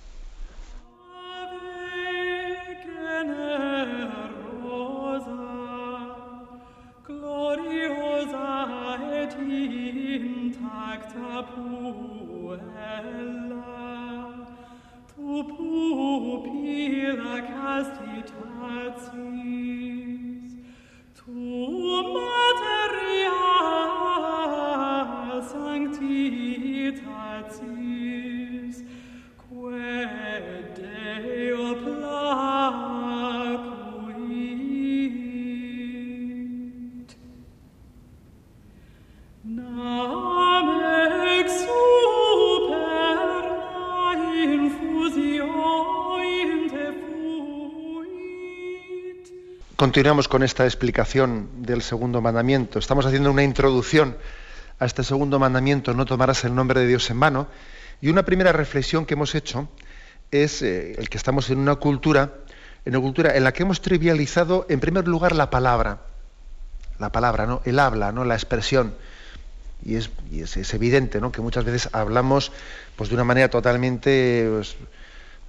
[49.89, 52.77] Continuamos con esta explicación del segundo mandamiento.
[52.77, 54.17] Estamos haciendo una introducción
[54.77, 57.47] a este segundo mandamiento, no tomarás el nombre de Dios en vano.
[57.99, 59.67] Y una primera reflexión que hemos hecho
[60.29, 62.35] es eh, el que estamos en una cultura,
[62.85, 66.01] en una cultura en la que hemos trivializado, en primer lugar, la palabra.
[66.99, 67.63] La palabra, ¿no?
[67.65, 68.25] El habla, ¿no?
[68.25, 68.93] La expresión.
[69.83, 70.11] Y es,
[70.75, 71.31] evidente, ¿no?
[71.31, 72.51] Que muchas veces hablamos
[72.95, 74.75] pues, de una manera totalmente pues,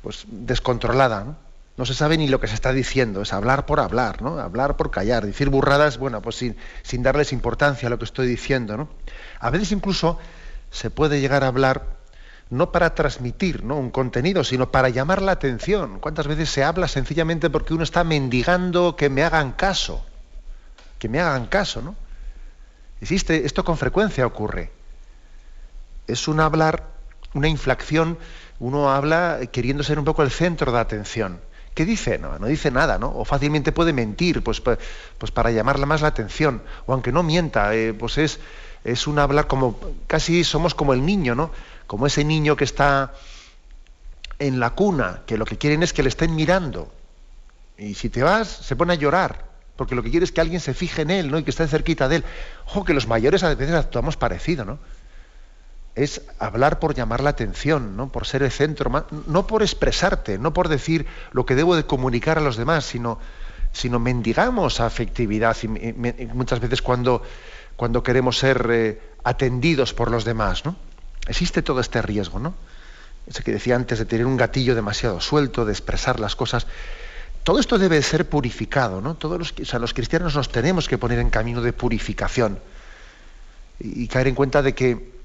[0.01, 1.37] pues descontrolada.
[1.81, 4.39] No se sabe ni lo que se está diciendo, es hablar por hablar, ¿no?
[4.39, 8.27] Hablar por callar, decir burradas, bueno, pues sin, sin darles importancia a lo que estoy
[8.27, 8.91] diciendo, ¿no?
[9.39, 10.19] A veces incluso
[10.71, 11.87] se puede llegar a hablar
[12.51, 13.79] no para transmitir ¿no?
[13.79, 16.01] un contenido, sino para llamar la atención.
[16.01, 20.05] ¿Cuántas veces se habla sencillamente porque uno está mendigando que me hagan caso?
[20.99, 21.97] Que me hagan caso, ¿no?
[23.01, 24.71] Existe, esto con frecuencia ocurre.
[26.07, 26.85] Es un hablar,
[27.33, 28.19] una inflación,
[28.59, 31.41] uno habla queriendo ser un poco el centro de atención
[31.75, 32.19] ¿Qué dice?
[32.19, 33.09] No, no dice nada, ¿no?
[33.15, 36.63] O fácilmente puede mentir, pues, pues, para llamarle más la atención.
[36.87, 38.41] O aunque no mienta, eh, pues es,
[38.85, 41.51] es un hablar como, casi somos como el niño, ¿no?
[41.87, 43.13] Como ese niño que está
[44.39, 46.93] en la cuna, que lo que quieren es que le estén mirando.
[47.79, 49.45] Y si te vas, se pone a llorar,
[49.77, 51.39] porque lo que quiere es que alguien se fije en él, ¿no?
[51.39, 52.25] Y que esté cerquita de él.
[52.67, 54.79] Ojo, que los mayores a veces actuamos parecido, ¿no?
[55.95, 58.11] Es hablar por llamar la atención, ¿no?
[58.11, 62.39] Por ser el centro, no por expresarte, no por decir lo que debo de comunicar
[62.39, 63.19] a los demás, sino,
[63.73, 67.23] sino mendigamos afectividad y, muchas veces cuando,
[67.77, 70.77] cuando queremos ser eh, atendidos por los demás, ¿no?
[71.27, 72.55] Existe todo este riesgo, ¿no?
[73.27, 76.67] Ese que decía antes de tener un gatillo demasiado suelto, de expresar las cosas.
[77.45, 79.15] Todo esto debe ser purificado, ¿no?
[79.15, 82.59] Todos los, o sea, los cristianos nos tenemos que poner en camino de purificación
[83.79, 85.20] y, caer en cuenta de que,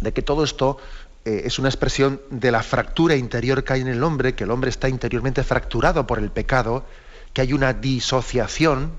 [0.00, 0.78] de que todo esto
[1.24, 4.50] eh, es una expresión de la fractura interior que hay en el hombre, que el
[4.50, 6.84] hombre está interiormente fracturado por el pecado,
[7.32, 8.92] que hay una disociación,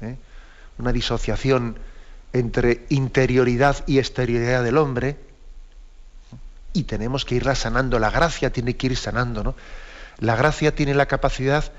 [0.00, 0.16] ¿eh?
[0.78, 1.78] una disociación
[2.32, 5.16] entre interioridad y exterioridad del hombre,
[6.72, 7.98] y tenemos que irla sanando.
[7.98, 9.54] La gracia tiene que ir sanando, ¿no?
[10.18, 11.72] La gracia tiene la capacidad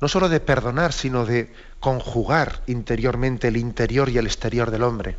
[0.00, 5.16] no solo de perdonar, sino de conjugar interiormente el interior y el exterior del hombre.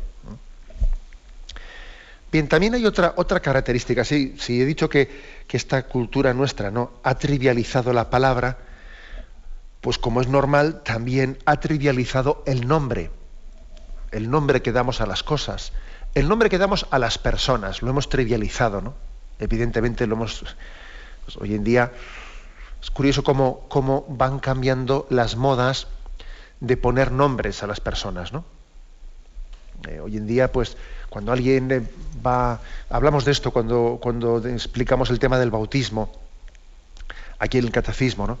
[2.36, 4.04] Bien, también hay otra, otra característica.
[4.04, 5.08] Sí, he dicho que,
[5.48, 6.92] que esta cultura nuestra ¿no?
[7.02, 8.58] ha trivializado la palabra,
[9.80, 13.10] pues como es normal, también ha trivializado el nombre,
[14.10, 15.72] el nombre que damos a las cosas,
[16.14, 18.92] el nombre que damos a las personas, lo hemos trivializado, ¿no?
[19.38, 20.44] evidentemente lo hemos.
[21.24, 21.90] Pues, hoy en día
[22.82, 25.86] es curioso cómo, cómo, van cambiando las modas
[26.60, 28.44] de poner nombres a las personas, ¿no?
[29.88, 30.76] Eh, hoy en día, pues,
[31.16, 31.80] cuando alguien eh,
[32.24, 32.60] va.
[32.90, 36.12] Hablamos de esto cuando, cuando explicamos el tema del bautismo,
[37.38, 38.36] aquí en el catecismo, ¿no?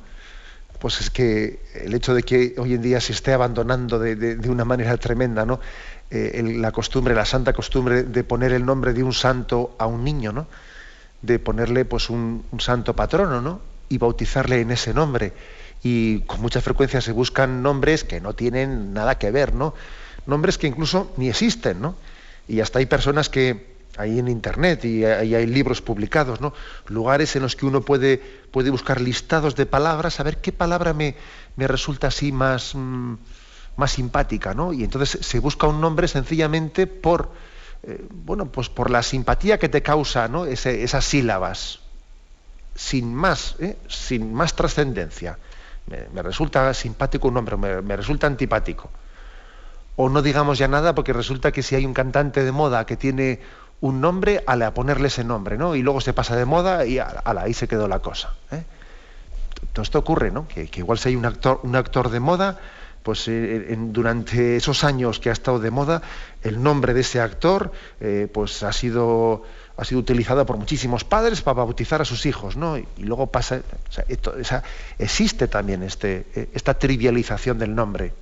[0.78, 4.50] Pues es que el hecho de que hoy en día se esté abandonando de, de,
[4.50, 5.58] una manera tremenda, ¿no?
[6.10, 10.04] Eh, la costumbre, la santa costumbre de poner el nombre de un santo a un
[10.04, 10.46] niño, ¿no?
[11.22, 13.62] de ponerle pues un, santo patrono, ¿no?
[13.88, 15.32] Y bautizarle en ese nombre.
[15.82, 19.72] Y con mucha frecuencia se buscan nombres que no tienen nada que ver, ¿no?
[20.26, 21.94] Nombres que incluso ni existen, ¿no?
[22.48, 26.52] Y hasta hay personas que hay en internet y hay, libros publicados, ¿no?
[26.86, 28.18] Lugares en los que uno puede,
[28.50, 31.16] puede buscar listados de palabras, a ver qué palabra me,
[31.56, 33.14] me resulta así más, mm,
[33.76, 34.72] más simpática, ¿no?
[34.72, 37.30] Y entonces se busca un nombre sencillamente por
[37.82, 40.44] eh, bueno, pues por la simpatía que te causa ¿no?
[40.44, 41.78] esas sílabas,
[42.74, 43.76] sin más, ¿eh?
[43.88, 45.38] sin más trascendencia.
[45.86, 48.90] Me, resulta simpático un nombre, me, resulta antipático.
[49.96, 52.96] O no digamos ya nada porque resulta que si hay un cantante de moda que
[52.96, 53.40] tiene
[53.80, 55.74] un nombre, a ponerle ese nombre, ¿no?
[55.74, 58.34] Y luego se pasa de moda y ahí se quedó la cosa.
[58.50, 58.62] ¿eh?
[59.72, 60.48] Todo esto ocurre, ¿no?
[60.48, 62.58] Que, que, igual si hay un actor, un actor de moda,
[63.06, 66.02] pues eh, durante esos años que ha estado de moda,
[66.42, 69.44] el nombre de ese actor eh, pues ha sido,
[69.76, 72.76] ha sido utilizado por muchísimos padres para bautizar a sus hijos, ¿no?
[72.78, 73.60] Y, luego pasa,
[74.98, 78.12] existe también este, eh, esta trivialización del nombre.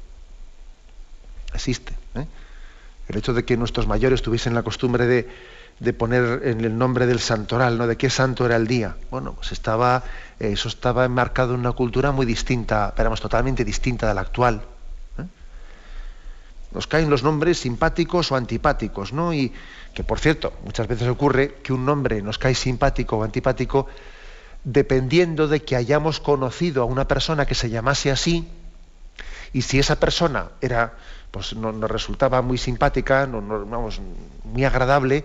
[1.55, 1.95] Existe.
[3.09, 7.21] El hecho de que nuestros mayores tuviesen la costumbre de, poner en el nombre del
[7.21, 7.87] santoral, ¿no?
[7.87, 8.97] De qué santo era el día.
[9.11, 10.03] Bueno, pues estaba,
[10.39, 14.63] eso estaba enmarcado en una cultura muy distinta, éramos totalmente distinta de la actual
[16.75, 19.33] nos caen los nombres simpáticos o antipáticos, ¿no?
[19.33, 19.53] Y
[19.95, 23.87] que, por cierto, muchas veces ocurre que un nombre nos cae simpático o antipático
[24.65, 28.49] dependiendo de que hayamos conocido a una persona que se llamase así,
[29.53, 30.95] y si esa persona era,
[31.35, 34.01] pues nos resultaba muy simpática, vamos,
[34.45, 35.25] muy agradable,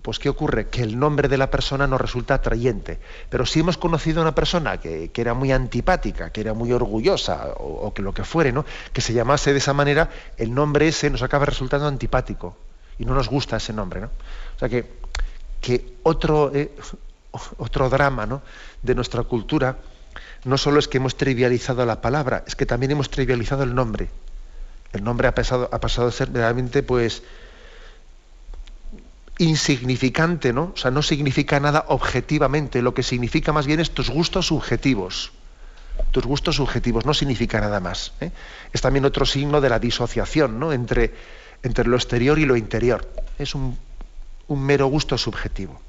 [0.00, 0.68] pues ¿qué ocurre?
[0.68, 3.00] Que el nombre de la persona nos resulta atrayente.
[3.28, 7.54] Pero si hemos conocido a una persona que, era muy antipática, que era muy orgullosa,
[7.56, 8.64] o, que lo que fuere, ¿no?
[8.92, 12.56] que se llamase de esa manera, el nombre ese nos acaba resultando antipático.
[13.00, 14.00] Y no nos gusta ese nombre.
[14.00, 14.10] ¿no?
[14.54, 14.86] O sea que,
[15.60, 16.70] que otro, eh,
[17.58, 18.42] otro drama ¿no?
[18.80, 19.76] de nuestra cultura
[20.44, 24.08] no solo es que hemos trivializado la palabra, es que también hemos trivializado el nombre.
[24.92, 27.22] El nombre ha pasado, a ser realmente, pues,
[29.38, 30.72] insignificante, ¿no?
[30.74, 35.32] O sea, no significa nada objetivamente, lo que significa más bien es tus gustos subjetivos.
[36.10, 38.12] Tus gustos subjetivos no significa nada más.
[38.20, 38.30] ¿eh?
[38.72, 40.72] Es también otro signo de la disociación ¿no?
[40.72, 41.14] entre,
[41.62, 43.08] entre lo exterior y lo interior.
[43.38, 43.78] Es un,
[44.48, 45.80] mero gusto subjetivo.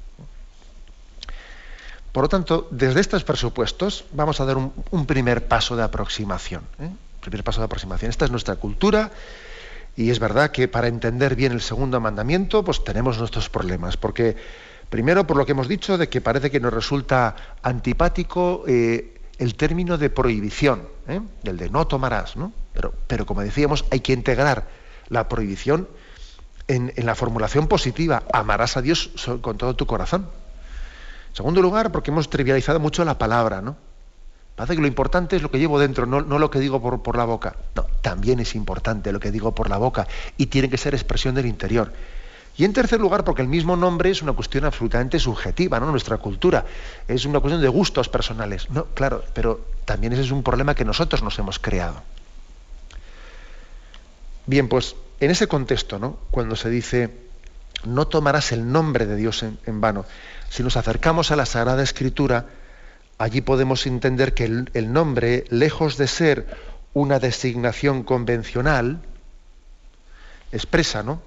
[2.12, 6.62] Por lo tanto, desde estos presupuestos vamos a dar un, primer paso de aproximación.
[6.78, 6.88] ¿eh?
[7.24, 8.10] Primer paso de aproximación.
[8.10, 9.10] Esta es nuestra cultura
[9.96, 14.36] y es verdad que para entender bien el segundo mandamiento, pues tenemos nuestros problemas, porque
[14.90, 19.54] primero por lo que hemos dicho de que parece que nos resulta antipático eh, el
[19.54, 21.20] término de prohibición, ¿eh?
[21.44, 22.52] el de no tomarás, ¿no?
[22.74, 24.68] Pero, pero como decíamos, hay que integrar
[25.08, 25.88] la prohibición
[26.68, 29.10] en, la formulación positiva, amarás a Dios
[29.40, 30.28] con todo tu corazón.
[31.30, 33.76] En segundo lugar, porque hemos trivializado mucho la palabra, ¿no?
[34.56, 37.16] Parece que lo importante es lo que llevo dentro, no, lo que digo por, por,
[37.16, 37.56] la boca.
[37.74, 41.34] No, también es importante lo que digo por la boca y tiene que ser expresión
[41.34, 41.92] del interior.
[42.56, 45.90] Y en tercer lugar, porque el mismo nombre es una cuestión absolutamente subjetiva, ¿no?
[45.90, 46.64] Nuestra cultura
[47.08, 48.70] es una cuestión de gustos personales.
[48.70, 52.00] No, claro, pero también ese es un problema que nosotros nos hemos creado.
[54.46, 56.16] Bien, pues en ese contexto, ¿no?
[56.30, 57.24] Cuando se dice
[57.84, 60.06] no tomarás el nombre de Dios en, en vano,
[60.48, 62.46] si nos acercamos a la Sagrada Escritura,
[63.24, 66.46] allí podemos entender que el, nombre, lejos de ser
[66.92, 69.00] una designación convencional,
[70.52, 71.22] expresa, ¿no?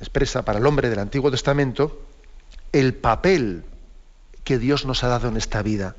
[0.00, 2.02] expresa para el hombre del Antiguo Testamento
[2.72, 3.64] el papel
[4.44, 5.96] que Dios nos ha dado en esta vida.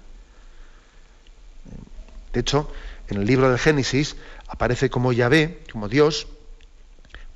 [2.32, 2.72] De hecho,
[3.08, 4.16] en el libro del Génesis
[4.48, 6.28] aparece como Yahvé, como Dios,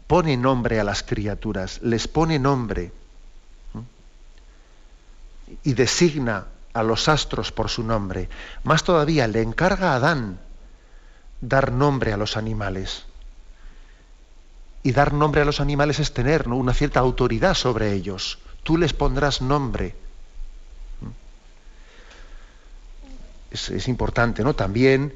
[0.06, 2.92] pone nombre a las criaturas, les pone nombre
[5.64, 8.30] y designa a los astros por su nombre.
[8.64, 10.40] Más todavía, le encarga a Adán
[11.42, 13.06] dar nombre a los animales.
[14.82, 18.40] Y dar nombre a los animales es tener una cierta autoridad sobre ellos.
[18.64, 19.96] Tú les pondrás nombre.
[23.52, 24.56] Es, importante, ¿no?
[24.56, 25.14] También,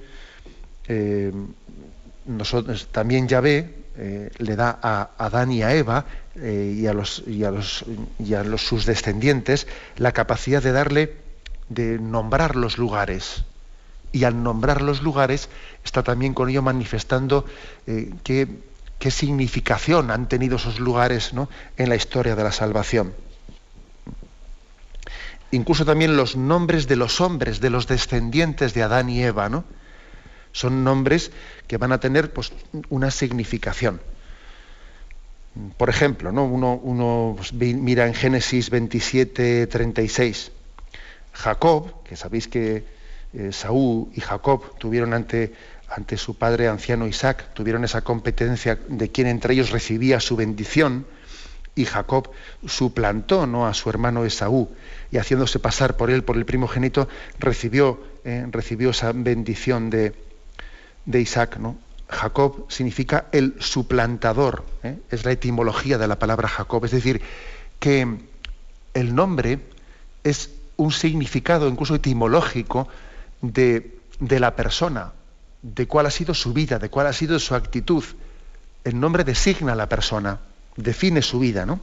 [0.87, 1.33] eh,
[2.25, 6.93] nosotros, también Yahvé eh, le da a Adán y a Eva eh, y, a
[7.25, 7.43] y
[8.35, 9.65] a los, sus descendientes
[9.95, 11.17] la capacidad de darle,
[11.69, 13.43] de nombrar los lugares.
[14.11, 15.49] Y al nombrar los lugares
[15.83, 17.45] está también con ello manifestando
[18.23, 18.47] que
[18.99, 21.31] qué significación han tenido esos lugares
[21.77, 23.13] en la historia de la salvación.
[25.51, 29.63] Incluso también los nombres de los hombres, de los descendientes de Adán y Eva, ¿no?
[30.51, 31.31] son nombres
[31.67, 32.51] que van a tener pues,
[32.89, 34.01] una significación.
[35.77, 36.45] Por ejemplo, ¿no?
[36.45, 40.51] uno, pues, mira en Génesis 27, 36,
[41.37, 42.83] Jacob, que sabéis que
[43.33, 45.53] eh, Saúl y Jacob tuvieron ante
[45.89, 51.05] ante su padre anciano Isaac, tuvieron esa competencia de quien entre ellos recibía su bendición,
[51.75, 52.31] y Jacob
[52.65, 53.67] suplantó ¿no?
[53.67, 54.69] a su hermano Esaú,
[55.11, 57.07] y haciéndose pasar por él, por el primogénito,
[57.39, 60.13] recibió, eh, recibió esa bendición de,
[61.05, 61.57] de Isaac.
[61.57, 61.77] ¿no?
[62.09, 64.97] Jacob significa el suplantador, ¿eh?
[65.11, 67.21] es la etimología de la palabra Jacob, es decir,
[67.79, 68.17] que
[68.93, 69.59] el nombre
[70.23, 72.87] es un significado incluso etimológico
[73.41, 75.11] de, de la persona,
[75.61, 78.03] de cuál ha sido su vida, de cuál ha sido su actitud.
[78.83, 80.39] El nombre designa a la persona,
[80.75, 81.79] define su vida, ¿no?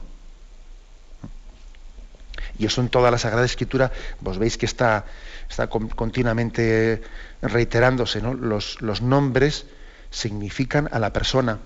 [2.57, 5.05] Y eso en toda la Sagrada Escritura, vos veis que está,
[5.49, 7.03] está continuamente
[7.41, 8.33] reiterándose, ¿no?
[8.33, 9.65] Los, los nombres
[10.09, 11.59] significan a la persona.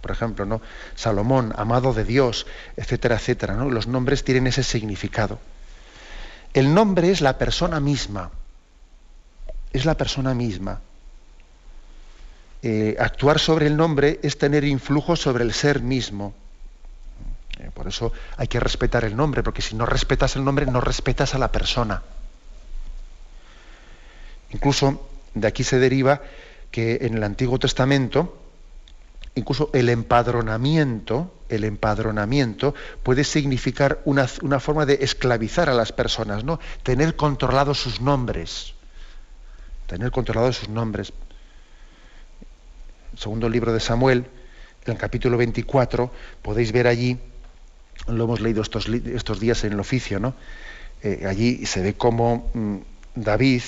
[0.00, 0.60] Por ejemplo, ¿no?
[0.94, 3.54] Salomón, amado de Dios, etcétera, etcétera.
[3.54, 3.70] ¿no?
[3.70, 5.38] Los nombres tienen ese significado.
[6.54, 8.30] El nombre es la persona misma
[9.72, 10.80] es la persona misma.
[12.62, 16.34] Eh, actuar sobre el nombre es tener influjo sobre el ser mismo.
[17.58, 20.80] Eh, por eso hay que respetar el nombre, porque si no respetas el nombre, no
[20.80, 22.02] respetas a la persona.
[24.50, 26.20] Incluso de aquí se deriva
[26.70, 28.41] que en el Antiguo Testamento,
[29.34, 36.44] incluso el empadronamiento, el empadronamiento puede significar una, una forma de esclavizar a las personas,
[36.44, 36.60] ¿no?
[36.82, 38.74] Tener controlados sus nombres
[39.92, 41.12] tener controlados sus nombres.
[43.14, 44.24] segundo libro de Samuel,
[44.86, 47.18] en el capítulo 24, podéis ver allí,
[48.06, 50.34] lo hemos leído estos, estos días en el oficio, ¿no?
[51.02, 52.76] Eh, allí se ve cómo mm,
[53.16, 53.62] David,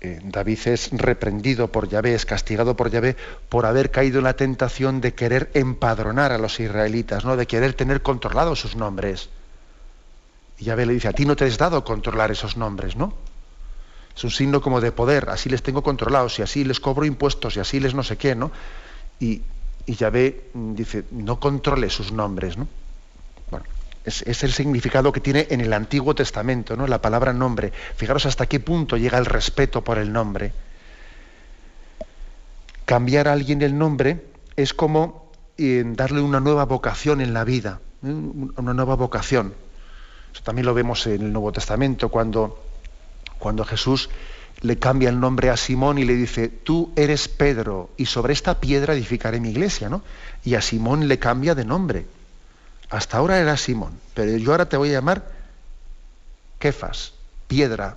[0.00, 3.16] eh, David es reprendido por Yahvé, es castigado por Yahvé
[3.48, 7.36] por haber caído en la tentación de querer empadronar a los israelitas, ¿no?
[7.36, 9.28] de querer tener controlados sus nombres.
[10.58, 13.14] Y Yahvé le dice, a ti no te has dado controlar esos nombres, ¿no?
[14.18, 17.56] es un signo como de poder, así les tengo controlados y así les cobro impuestos
[17.56, 18.50] y así les no sé qué, ¿no?
[19.20, 19.42] Y,
[19.86, 22.66] y Yahvé mm, dice, no controle sus nombres, ¿no?
[23.48, 23.64] Bueno,
[24.04, 26.86] es, el significado que tiene en el Antiguo Testamento, ¿no?
[26.86, 27.72] La palabra nombre.
[27.96, 30.52] Fijaros hasta qué punto llega el respeto por el nombre.
[32.84, 34.24] Cambiar a alguien el nombre
[34.56, 38.08] es como eh, darle una nueva vocación en la vida, ¿eh?
[38.08, 39.54] una nueva vocación.
[40.32, 42.62] Eso también lo vemos en el Nuevo Testamento, cuando
[43.38, 44.10] cuando Jesús
[44.60, 48.60] le cambia el nombre a Simón y le dice, tú eres Pedro y sobre esta
[48.60, 50.02] piedra edificaré mi iglesia, ¿no?
[50.44, 52.06] Y a Simón le cambia de nombre.
[52.90, 55.22] Hasta ahora era Simón, pero yo ahora te voy a llamar
[56.58, 57.12] Kefas,
[57.46, 57.96] piedra.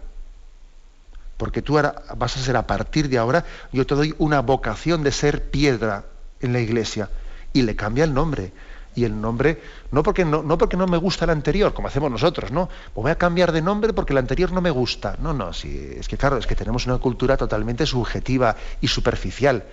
[1.38, 5.02] porque tú ahora vas a ser a partir de ahora, yo te doy una vocación
[5.02, 6.04] de ser piedra
[6.40, 7.10] en la iglesia.
[7.54, 8.54] Y le cambia el nombre.
[8.94, 9.62] Y el nombre,
[9.92, 12.70] no porque no, me gusta el anterior, como hacemos nosotros, no.
[12.94, 15.16] Voy a cambiar de nombre porque el anterior no me gusta.
[15.20, 19.64] No, no, es que claro, es que tenemos una cultura totalmente subjetiva y superficial.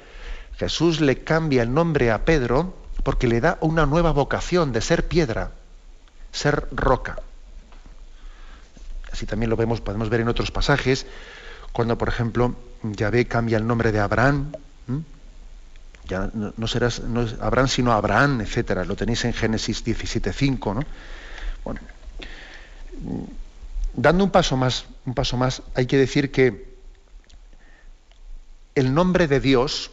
[0.56, 2.74] Jesús le cambia el nombre a Pedro
[3.09, 5.52] porque le da una nueva vocación de ser piedra,
[6.30, 7.16] ser roca.
[9.11, 11.06] Así también lo vemos, podemos ver en otros pasajes,
[11.72, 14.52] cuando por ejemplo Yahvé cambia el nombre de Abraham,
[16.06, 18.84] ya no, serás no Abraham sino Abraham, etcétera.
[18.84, 20.82] Lo tenéis en Génesis 17.5, ¿no?
[21.64, 21.80] Bueno,
[23.94, 26.76] dando un paso más, un paso más, hay que decir que
[28.74, 29.92] el nombre de Dios,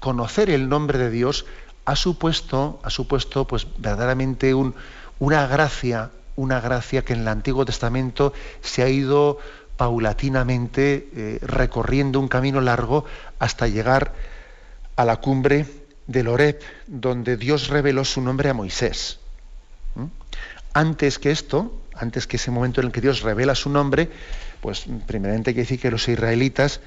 [0.00, 1.44] conocer el nombre de Dios,
[1.84, 8.32] ha supuesto, ha supuesto pues verdaderamente una gracia, una gracia que en el Antiguo Testamento
[8.62, 9.38] se ha ido
[9.76, 13.04] paulatinamente eh, recorriendo un camino largo
[13.38, 14.12] hasta llegar
[14.96, 15.66] a la cumbre
[16.06, 19.18] del Oreb, donde Dios reveló su nombre a Moisés.
[19.94, 20.04] ¿Mm?
[20.74, 24.10] Antes que esto, antes que ese momento en el que Dios revela su nombre,
[24.60, 26.80] pues primeramente hay que decir que los israelitas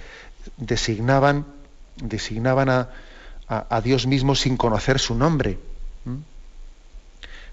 [0.57, 1.45] designaban,
[1.97, 2.89] designaban a,
[3.47, 5.57] a, Dios mismo sin conocer su nombre.
[6.05, 6.17] ¿Mm?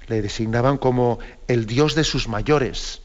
[0.09, 1.19] Le designaban como
[1.49, 3.01] el Dios de sus mayores,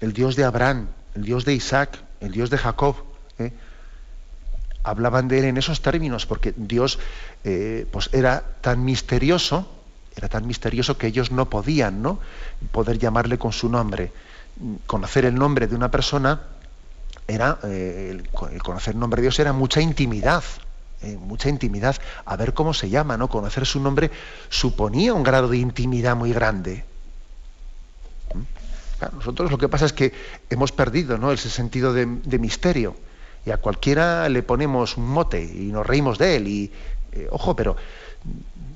[0.00, 2.96] el Dios de Abraham, el Dios de Isaac, el Dios de Jacob.
[3.38, 3.52] ¿eh?
[4.82, 6.98] Hablaban de él en esos términos, porque Dios
[7.44, 9.68] eh, pues era tan misterioso,
[10.14, 12.18] era tan misterioso que ellos no podían ¿no?
[12.72, 14.12] poder llamarle con su nombre.
[14.86, 16.40] Conocer el nombre de una persona
[17.26, 18.28] era, eh, el,
[18.60, 20.44] conocer el nombre de Dios era mucha intimidad,
[21.20, 21.96] mucha intimidad.
[22.24, 23.28] A ver cómo se llama, ¿no?
[23.28, 24.10] Conocer su nombre
[24.48, 26.84] suponía un grado de intimidad muy grande
[29.14, 30.12] nosotros lo que pasa es que
[30.50, 31.32] hemos perdido ¿no?
[31.32, 32.06] ese sentido de,
[32.38, 32.96] misterio
[33.44, 36.48] y a cualquiera le ponemos un mote y nos reímos de él.
[36.48, 36.72] Y,
[37.12, 37.76] eh, ojo, pero,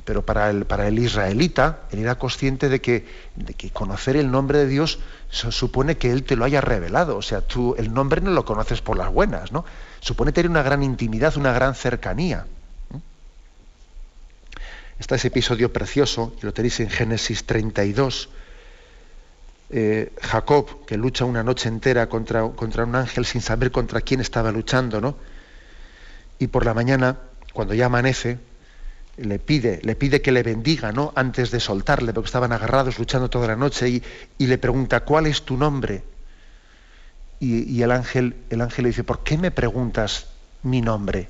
[0.05, 4.67] pero para, el, israelita, él era consciente de que, de que conocer el nombre de
[4.67, 5.01] Dios
[5.31, 7.17] supone que Él te lo haya revelado.
[7.17, 9.65] O sea, tú el nombre no lo conoces por las buenas, ¿no?
[10.01, 12.47] Supone tener una gran intimidad, una gran cercanía.
[14.99, 18.29] Está ese episodio precioso, que lo tenéis en Génesis 32,
[19.71, 24.21] eh, Jacob, que lucha una noche entera contra, contra, un ángel sin saber contra quién
[24.21, 25.17] estaba luchando, ¿no?
[26.39, 27.19] Y por la mañana,
[27.53, 28.39] cuando ya amanece,
[29.17, 31.13] le pide, le pide que le bendiga, ¿no?
[31.15, 34.03] Antes de soltarle, porque estaban agarrados luchando toda la noche,
[34.39, 36.03] y, le pregunta, ¿cuál es tu nombre?
[37.43, 40.27] Y, el, ángel, el ángel le dice, ¿por qué me preguntas
[40.63, 41.29] mi nombre?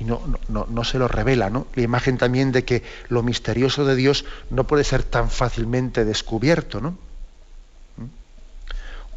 [0.00, 1.66] y no, no, no, se lo revela, ¿no?
[1.74, 6.80] La imagen también de que lo misterioso de Dios no puede ser tan fácilmente descubierto,
[6.80, 6.96] ¿no?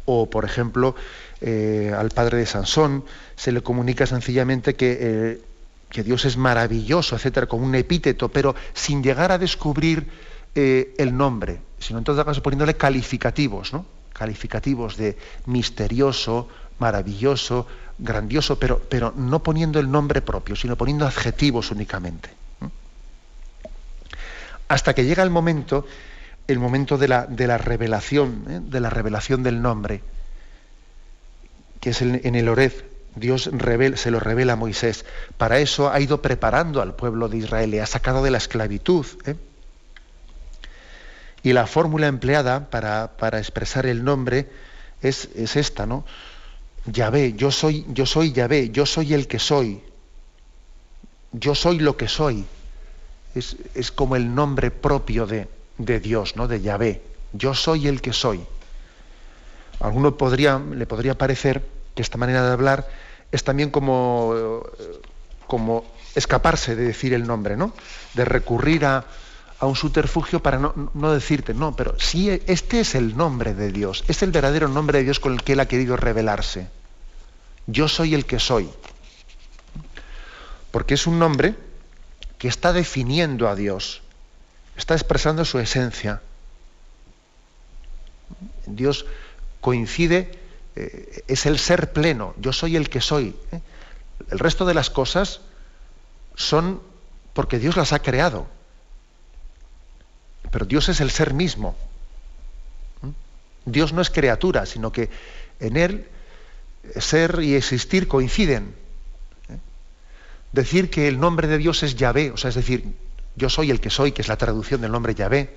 [0.04, 0.94] o por ejemplo
[1.40, 3.04] eh, al padre de Sansón
[3.36, 5.42] se le comunica sencillamente que, eh,
[5.88, 10.06] que Dios es maravilloso, etcétera, con un epíteto, pero sin llegar a descubrir
[10.54, 13.84] eh, el nombre, sino en todo caso poniéndole calificativos, ¿no?
[14.12, 16.48] Calificativos de misterioso,
[16.78, 17.66] maravilloso,
[17.98, 22.30] grandioso, pero, pero no poniendo el nombre propio, sino poniendo adjetivos únicamente.
[24.68, 25.86] Hasta que llega el momento
[26.48, 28.60] el momento de la, de la revelación, ¿eh?
[28.62, 30.02] de la revelación del nombre,
[31.80, 32.84] que es en el Orez.
[33.14, 33.50] Dios
[33.96, 35.04] se lo revela a Moisés.
[35.36, 39.04] Para eso ha ido preparando al pueblo de Israel, le ha sacado de la esclavitud.
[39.26, 39.36] ¿eh?
[41.42, 44.48] Y la fórmula empleada para, expresar el nombre
[45.00, 46.04] es, es, esta, ¿no?
[46.86, 49.82] Yahvé, yo soy, yo soy Yahvé, yo soy el que soy.
[51.32, 52.44] Yo soy lo que soy.
[53.34, 56.46] Es, como el nombre propio de, de Dios, ¿no?
[56.46, 57.02] de Yahvé.
[57.32, 58.40] Yo soy el que soy.
[59.80, 62.88] A alguno podría, le podría parecer que esta manera de hablar
[63.32, 64.62] es también como,
[65.46, 65.84] como
[66.14, 67.72] escaparse de decir el nombre, ¿no?
[68.14, 69.04] De recurrir a,
[69.62, 73.70] a un subterfugio para no, no, decirte, no, pero sí, este es el nombre de
[73.70, 76.68] Dios, es el verdadero nombre de Dios con el que Él ha querido revelarse.
[77.68, 78.68] Yo soy el que soy.
[80.72, 81.54] Porque es un nombre
[82.38, 84.02] que está definiendo a Dios
[84.76, 86.22] está expresando su esencia.
[88.66, 89.06] Dios
[89.60, 90.38] coincide,
[90.76, 93.36] eh, es el ser pleno, yo soy el que soy.
[93.52, 93.60] ¿eh?
[94.30, 95.40] El resto de las cosas
[96.34, 96.80] son
[97.34, 98.46] porque Dios las ha creado.
[100.52, 101.74] Pero Dios es el ser mismo.
[103.64, 105.08] Dios no es criatura, sino que
[105.58, 106.06] en Él
[107.00, 108.74] ser y existir coinciden.
[109.48, 109.58] ¿eh?
[110.52, 112.84] Decir que el nombre de Dios es Yahvé, o sea, es decir,
[113.34, 115.54] yo soy el que soy, que es la traducción del nombre Yahvé,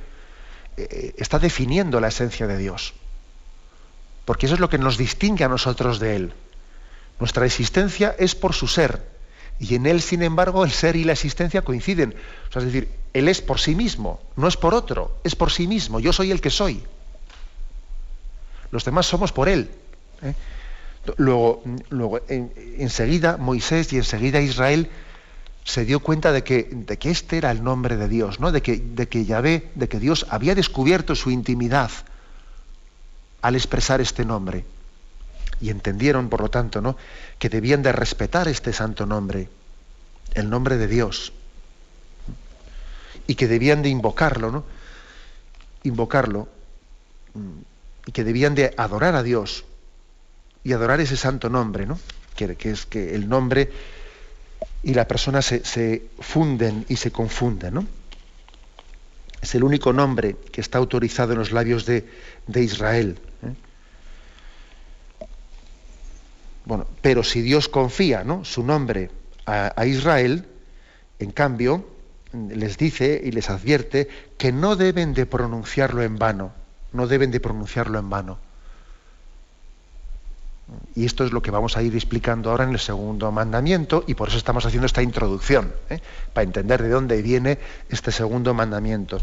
[0.78, 2.94] eh, está definiendo la esencia de Dios.
[4.26, 6.34] porque eso es lo que nos distingue a nosotros de Él.
[7.20, 9.04] Nuestra existencia es por su ser,
[9.60, 12.16] y en Él, sin embargo, el ser y la existencia coinciden.
[12.54, 16.00] es decir, Él es por sí mismo, no es por otro, es por sí mismo.
[16.00, 16.84] Yo soy el que soy.
[18.72, 19.70] Los demás somos por Él.
[20.22, 20.34] ¿eh?
[21.18, 24.90] Luego, luego enseguida Moisés y enseguida Israel
[25.64, 28.52] se dio cuenta de que, de que, este era el nombre de Dios, ¿no?
[28.52, 31.92] de, que, de que Yahvé, de que Dios había descubierto su intimidad
[33.42, 34.66] al expresar este nombre.
[35.66, 36.96] Y entendieron, por lo tanto, ¿no?
[37.40, 39.50] que debían de respetar este santo nombre,
[40.36, 41.34] el nombre de Dios,
[43.26, 44.64] y que debían de invocarlo, ¿no?
[45.82, 46.48] Invocarlo,
[48.06, 49.66] y que debían de adorar a Dios
[50.64, 51.98] y adorar ese santo nombre, ¿no?
[52.36, 53.72] Que, es que el nombre
[54.84, 57.88] y la persona se, funden y se confunden, ¿no?
[59.42, 62.06] Es el único nombre que está autorizado en los labios de,
[62.54, 63.18] Israel.
[63.42, 63.56] ¿eh?
[66.66, 68.44] Bueno, pero si Dios confía ¿no?
[68.44, 69.12] su nombre
[69.46, 70.46] a, Israel,
[71.20, 71.86] en cambio,
[72.34, 76.52] les dice y les advierte que no deben de pronunciarlo en vano,
[76.92, 78.40] no deben de pronunciarlo en vano.
[80.96, 84.16] Y esto es lo que vamos a ir explicando ahora en el segundo mandamiento y
[84.16, 86.00] por eso estamos haciendo esta introducción, ¿eh?
[86.34, 87.60] para entender de dónde viene
[87.90, 89.20] este segundo mandamiento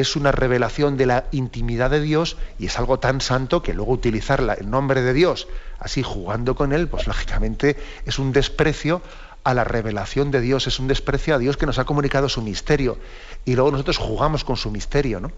[0.00, 3.92] es una revelación de la intimidad de Dios y es algo tan santo que luego
[3.92, 9.00] utilizar el nombre de Dios así jugando con él, pues lógicamente es un desprecio
[9.42, 12.42] a la revelación de Dios, es un desprecio a Dios que nos ha comunicado su
[12.42, 12.98] misterio
[13.44, 15.32] y luego nosotros jugamos con su misterio, ¿no?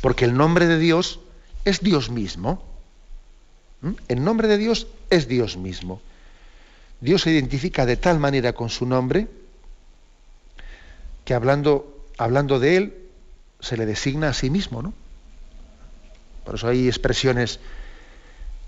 [0.00, 1.20] Porque el nombre de Dios
[1.64, 2.62] es Dios mismo.
[4.08, 6.00] El nombre de Dios es Dios mismo.
[7.00, 9.28] Dios se identifica de tal manera con su nombre
[11.24, 12.94] que hablando, hablando de él
[13.60, 14.92] se le designa a sí mismo, ¿no?
[16.44, 17.60] Por eso hay expresiones,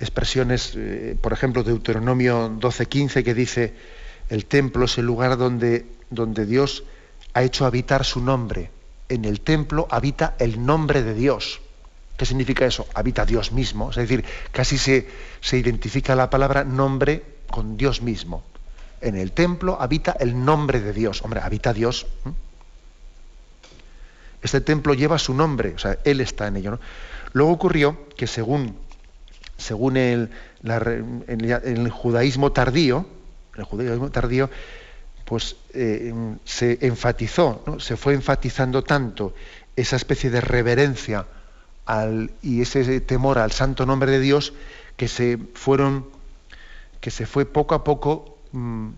[0.00, 3.74] expresiones, eh, por ejemplo, Deuteronomio 12:15 que dice
[4.30, 6.84] el templo es el lugar donde, donde Dios
[7.34, 8.70] ha hecho habitar su nombre.
[9.08, 11.60] En el templo habita el nombre de Dios.
[12.16, 12.86] ¿Qué significa eso?
[12.94, 13.90] Habita Dios mismo.
[13.90, 15.06] Es decir, casi se,
[15.40, 18.42] se identifica la palabra nombre con Dios mismo.
[19.00, 21.22] En el templo habita el nombre de Dios.
[21.22, 22.06] Hombre, habita Dios.
[24.42, 26.78] Este templo lleva su nombre, o sea, Él está en ello.
[27.32, 28.76] Luego ocurrió que según,
[29.96, 30.30] el,
[31.90, 33.06] judaísmo tardío,
[33.56, 34.50] el judaísmo tardío,
[35.24, 36.14] pues eh,
[36.44, 39.34] se enfatizó, se fue enfatizando tanto
[39.74, 41.26] esa especie de reverencia
[42.42, 44.52] y ese temor al santo nombre de Dios
[44.96, 46.06] que se fueron,
[47.00, 48.88] que se fue poco a poco mm,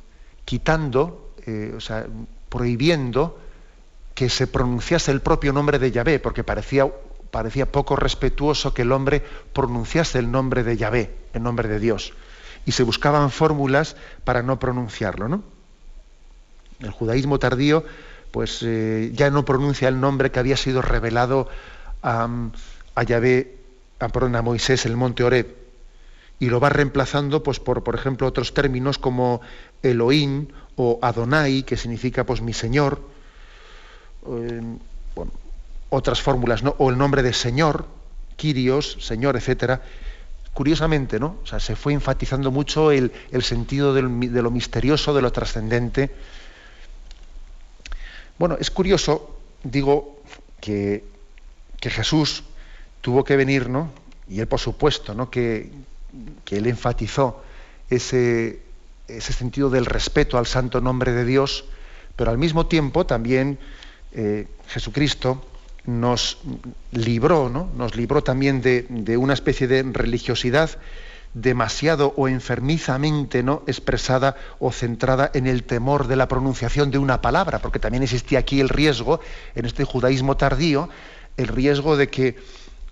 [0.45, 2.07] quitando, eh, o sea,
[2.49, 3.39] prohibiendo
[4.19, 6.91] que se pronunciase el propio nombre de Yahvé, porque parecía,
[7.31, 12.15] parecía poco respetuoso que el hombre pronunciase el nombre de Yahvé, el nombre de Dios.
[12.67, 13.95] Y se buscaban fórmulas
[14.25, 15.29] para no pronunciarlo.
[15.29, 15.45] ¿no?
[16.81, 17.85] El judaísmo tardío
[18.33, 21.49] pues, eh, ya no pronuncia el nombre que había sido revelado
[22.03, 22.29] a,
[22.97, 23.55] a Yahvé,
[24.01, 25.55] a, a Moisés el monte Oreb,
[26.41, 29.43] y lo va reemplazando pues, por, por ejemplo, otros términos como
[29.85, 33.17] Elohim o Adonai, que significa pues, mi Señor,
[35.91, 36.75] otras fórmulas, ¿no?
[36.79, 37.87] o el nombre de Señor,
[38.37, 39.83] Kyrios, Señor, etcétera.
[40.55, 41.39] Curiosamente, ¿no?
[41.43, 43.13] O sea, se fue enfatizando mucho el,
[43.43, 46.11] sentido de lo misterioso, de lo trascendente.
[48.39, 50.21] Bueno, es curioso, digo,
[50.61, 51.05] que,
[51.81, 52.45] que, Jesús
[53.01, 53.91] tuvo que venir, ¿no?
[54.29, 55.31] Y él, por supuesto, ¿no?
[55.31, 55.71] Que,
[56.45, 57.43] que él enfatizó
[57.91, 58.61] ese,
[59.07, 61.65] ese sentido del respeto al santo nombre de Dios,
[62.17, 63.59] pero al mismo tiempo también
[64.13, 65.45] eh, Jesucristo
[65.87, 66.39] nos
[66.93, 67.71] libró, ¿no?
[67.77, 70.71] nos libró también de, una especie de religiosidad
[71.33, 73.63] demasiado o enfermizamente ¿no?
[73.67, 78.41] expresada o centrada en el temor de la pronunciación de una palabra, porque también existía
[78.41, 79.21] aquí el riesgo,
[79.55, 80.89] en este judaísmo tardío,
[81.37, 82.37] el riesgo de que,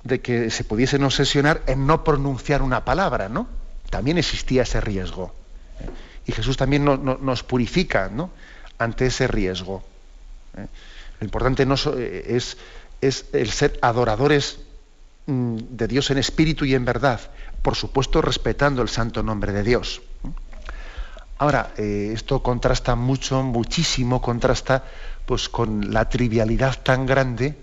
[0.05, 3.47] de que se pudiesen obsesionar en no pronunciar una palabra, ¿no?
[3.91, 5.35] También existía ese riesgo.
[6.27, 8.31] Y Jesús también nos purifica ¿no?
[8.79, 9.85] ante ese riesgo.
[10.57, 10.67] ¿eh?
[11.21, 12.57] Lo importante no eh, es,
[13.01, 14.59] es el ser adoradores
[15.27, 17.21] mm, de Dios en espíritu y en verdad,
[17.63, 20.03] por supuesto respetando el santo nombre de Dios.
[21.39, 24.85] Ahora, eh, esto contrasta mucho, muchísimo, contrasta
[25.27, 27.57] pues, con la trivialidad tan grande,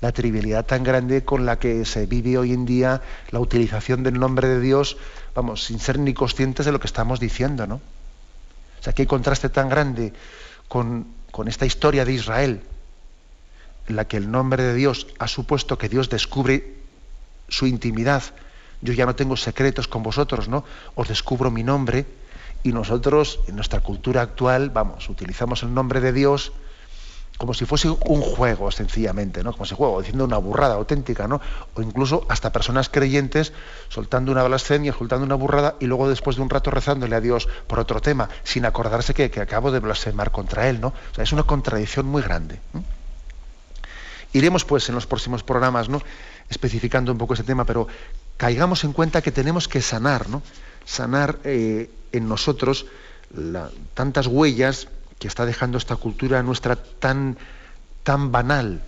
[0.00, 4.18] la trivialidad tan grande con la que se vive hoy en día la utilización del
[4.18, 4.96] nombre de Dios,
[5.34, 7.74] vamos, sin ser ni conscientes de lo que estamos diciendo, ¿no?
[7.74, 10.14] O sea, hay contraste tan grande
[10.68, 12.62] con, con esta historia de Israel,
[13.90, 16.76] la que el nombre de Dios ha supuesto que Dios descubre
[17.48, 18.22] su intimidad.
[18.80, 20.64] Yo ya no tengo secretos con vosotros, ¿no?
[20.94, 22.06] Os descubro mi nombre
[22.62, 26.52] y nosotros, en nuestra cultura actual, vamos, utilizamos el nombre de Dios
[27.40, 29.52] como si fuese un juego, sencillamente, ¿no?
[29.52, 31.40] Como si juego, diciendo una burrada auténtica, ¿no?
[31.74, 33.54] O incluso hasta personas creyentes
[33.88, 37.48] soltando una blasfemia, soltando una burrada y luego después de un rato rezándole a Dios
[37.66, 40.88] por otro tema, sin acordarse que, acabo de blasfemar contra él, ¿no?
[40.88, 42.60] O sea, es una contradicción muy grande.
[44.32, 46.00] Iremos, pues, en los próximos programas, ¿no?
[46.48, 47.88] Especificando un poco ese tema, pero
[48.36, 50.42] caigamos en cuenta que tenemos que sanar, ¿no?
[50.84, 52.86] Sanar eh, en nosotros
[53.94, 57.36] tantas huellas que está dejando esta cultura nuestra tan,
[58.02, 58.82] tan banal,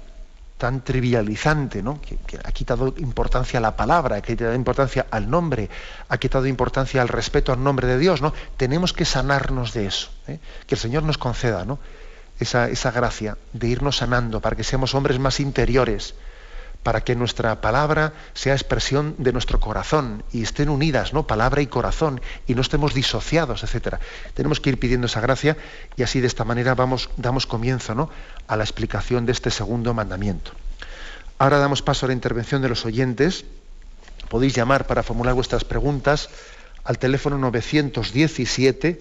[0.58, 2.00] tan trivializante, ¿no?
[2.00, 5.68] Que, ha quitado importancia a la palabra, ha quitado importancia al nombre,
[6.08, 8.32] ha quitado importancia al respeto al nombre de Dios, ¿no?
[8.56, 10.38] Tenemos que sanarnos de eso, ¿eh?
[10.66, 11.78] que el Señor nos conceda, ¿no?
[12.42, 16.16] Esa, esa gracia de irnos sanando para que seamos hombres más interiores,
[16.82, 21.26] para que nuestra palabra sea expresión de nuestro corazón y estén unidas, ¿no?
[21.26, 24.00] Palabra y corazón, y no estemos disociados, etcétera.
[24.34, 25.56] Tenemos que ir pidiendo esa gracia
[25.96, 28.10] y así de esta manera vamos, damos comienzo ¿no?
[28.48, 30.50] a la explicación de este segundo mandamiento.
[31.38, 33.44] Ahora damos paso a la intervención de los oyentes.
[34.28, 36.28] Podéis llamar para formular vuestras preguntas
[36.84, 39.00] al teléfono 917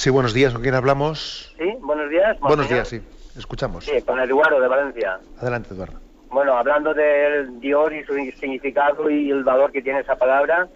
[0.00, 1.54] Sí, buenos días, ¿con quién hablamos?
[1.58, 2.40] Sí, buenos días.
[2.40, 3.02] Buenos días, sí,
[3.36, 3.84] escuchamos.
[3.84, 5.20] Sí, con Eduardo de Valencia.
[5.38, 6.00] Adelante, Eduardo.
[6.30, 10.66] Bueno, hablando del Dios y su significado y el valor que tiene esa palabra,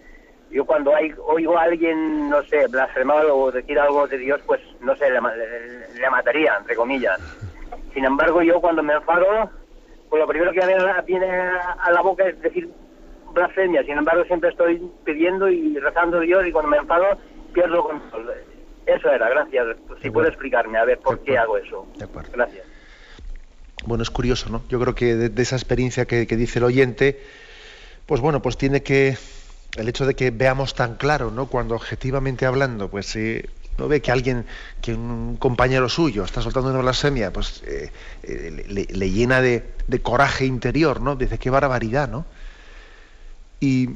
[0.51, 4.61] yo cuando hay, oigo a alguien, no sé, blasfemar o decir algo de Dios, pues,
[4.81, 7.19] no sé, le, le mataría, entre comillas.
[7.95, 9.25] Sin embargo, yo cuando me enfado,
[10.07, 10.61] pues lo primero que
[11.07, 12.69] viene a la boca es decir
[13.33, 13.83] blasfemia.
[13.85, 17.17] Sin embargo, siempre estoy pidiendo y rezando a Dios y cuando me enfado
[17.53, 18.31] pierdo control.
[18.85, 19.77] Eso era, gracias.
[20.01, 21.87] Si puede explicarme, a ver, ¿por qué hago eso?
[22.33, 22.65] Gracias.
[23.85, 24.63] Bueno, es curioso, ¿no?
[24.69, 27.21] Yo creo que de, esa experiencia que, dice el oyente,
[28.05, 29.17] pues bueno, pues tiene que,
[29.77, 31.47] el hecho de que veamos tan claro, ¿no?
[31.47, 34.45] Cuando objetivamente hablando, pues eh, no ve que alguien,
[34.81, 37.91] que un compañero suyo está soltando una blasfemia, pues eh,
[38.23, 39.63] eh, le, llena de,
[40.01, 41.15] coraje interior, ¿no?
[41.15, 42.25] Dice, qué barbaridad, ¿no?
[43.59, 43.89] Y,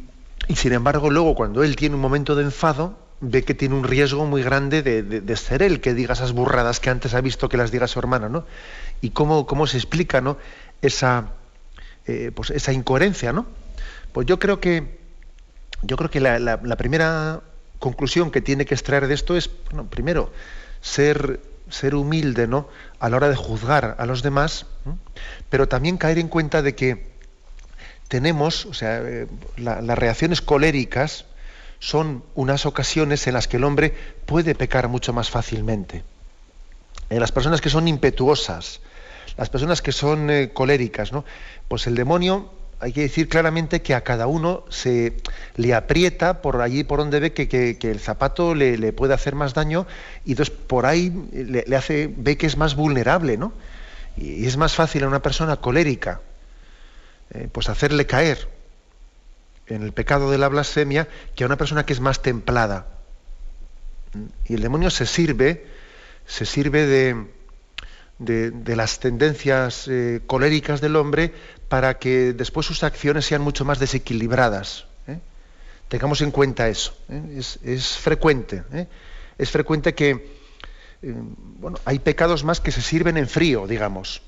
[0.55, 4.25] sin embargo, luego cuando él tiene un momento de enfado, ve que tiene un riesgo
[4.25, 7.71] muy grande de, ser él que diga esas burradas que antes ha visto que las
[7.71, 8.45] diga su hermano, ¿no?
[9.01, 10.37] Y cómo, cómo se explica, ¿no?
[10.81, 11.31] Esa,
[12.05, 13.45] eh, pues esa incoherencia, ¿no?
[14.13, 14.99] Pues yo creo que
[15.81, 17.41] yo creo que la, la primera
[17.79, 20.31] conclusión que tiene que extraer de esto es, bueno, primero,
[20.81, 21.39] ser,
[21.69, 22.67] ser humilde ¿no?
[22.99, 24.65] a la hora de juzgar a los demás,
[25.49, 27.09] pero también caer en cuenta de que
[28.07, 31.25] tenemos, o sea, eh, las reacciones coléricas
[31.79, 33.93] son unas ocasiones en las que el hombre
[34.25, 36.03] puede pecar mucho más fácilmente.
[37.09, 38.81] En las personas que son impetuosas,
[39.37, 41.25] las personas que son eh, coléricas, ¿no?
[41.67, 42.51] pues el demonio
[42.81, 45.17] hay que decir claramente que a cada uno se
[45.55, 49.85] le aprieta por allí por donde ve que, el zapato le, puede hacer más daño
[50.25, 53.51] y entonces por ahí le, hace, ve que es más vulnerable, ¿no?
[54.15, 56.21] Y, es más fácil a una persona colérica
[57.31, 58.47] eh, pues hacerle caer
[59.69, 62.87] en el pecado de la blasfemia que a una persona que es más templada.
[64.45, 65.67] Y el demonio se sirve,
[66.25, 67.27] se sirve de,
[68.19, 71.33] de, las tendencias eh, coléricas del hombre
[71.69, 74.85] para que después sus acciones sean mucho más desequilibradas.
[75.07, 75.19] ¿eh?
[75.87, 76.95] Tengamos en cuenta eso.
[77.09, 77.41] ¿eh?
[77.63, 78.63] Es, frecuente.
[79.37, 80.39] Es frecuente que
[81.01, 84.21] bueno, hay pecados más que se sirven en frío, digamos.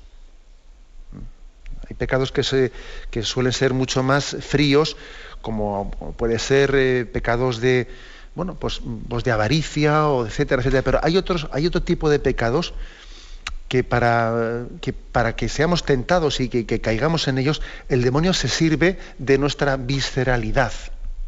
[1.88, 2.72] Hay pecados que, se,
[3.10, 4.96] que suelen ser mucho más fríos,
[5.42, 7.88] como puede ser eh, pecados de,
[8.34, 10.82] bueno, pues, pues, de avaricia, o etcétera, etcétera.
[10.82, 12.72] Pero hay otros, hay otro tipo de pecados
[13.68, 18.48] que para que, para que seamos tentados y que, caigamos en ellos, el demonio se
[18.48, 20.72] sirve de nuestra visceralidad,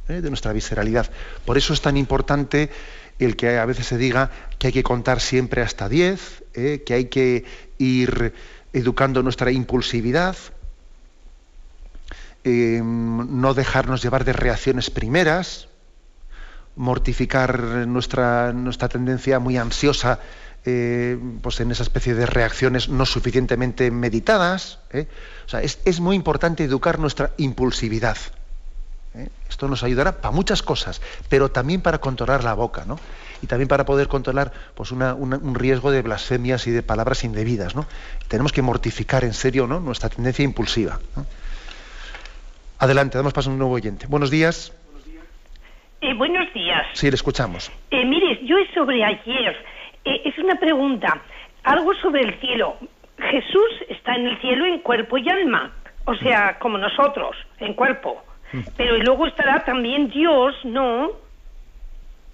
[0.08, 0.20] ¿eh?
[0.20, 1.10] de nuestra visceralidad.
[1.46, 2.68] Por eso es tan importante
[3.18, 6.82] el que a veces se diga que hay que contar siempre hasta 10, ¿eh?
[6.84, 7.44] que hay que
[7.78, 8.34] ir
[8.74, 10.36] educando nuestra impulsividad,
[12.44, 15.68] em, no dejarnos llevar de reacciones primeras,
[16.76, 20.20] mortificar nuestra, nuestra tendencia muy ansiosa
[20.66, 24.78] eh, pues en esa especie de reacciones no suficientemente meditadas.
[24.92, 25.06] ¿eh?
[25.46, 28.16] O sea, es, muy importante educar nuestra impulsividad.
[29.14, 29.28] ¿eh?
[29.48, 32.98] Esto nos ayudará para muchas cosas, pero también para controlar la boca, ¿no?
[33.42, 37.86] Y también para poder controlar pues, un riesgo de blasfemias y de palabras indebidas, ¿no?
[38.28, 39.80] Tenemos que mortificar en serio ¿no?
[39.80, 40.98] nuestra tendencia impulsiva.
[42.84, 44.06] Adelante, damos paso a un nuevo oyente.
[44.06, 44.70] Buenos días.
[46.18, 46.82] buenos días.
[46.92, 47.72] Sí, le escuchamos.
[47.90, 49.56] mire, yo es sobre ayer
[50.04, 51.22] eh, es una pregunta,
[51.62, 52.76] algo sobre el cielo.
[53.16, 55.72] Jesús está en el cielo en cuerpo y alma,
[56.04, 58.22] o sea, como nosotros, en cuerpo.
[58.52, 58.60] Mm.
[58.76, 61.10] Pero luego estará también Dios, ¿no?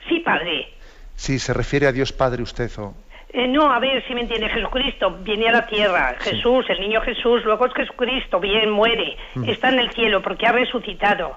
[0.09, 0.67] Sí, Padre.
[1.15, 2.93] Sí, se refiere a Dios Padre usted o...
[3.33, 4.49] Eh, no, a ver si me entiende.
[4.49, 6.17] Jesucristo viene a la tierra.
[6.19, 9.17] Jesús, el niño Jesús, luego es Jesucristo, bien, muere.
[9.47, 11.37] Está en el cielo porque ha resucitado.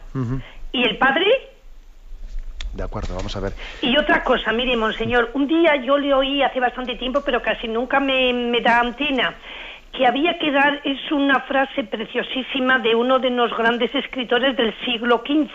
[0.72, 1.50] ¿Y el Padre?
[2.74, 3.54] De acuerdo, vamos a ver.
[3.82, 7.68] Y otra cosa, mire, monseñor, un día yo le oí hace bastante tiempo, pero casi
[7.68, 9.36] nunca me, me da antena,
[9.92, 14.74] que había que dar, es una frase preciosísima de uno de los grandes escritores del
[14.84, 15.54] siglo XV,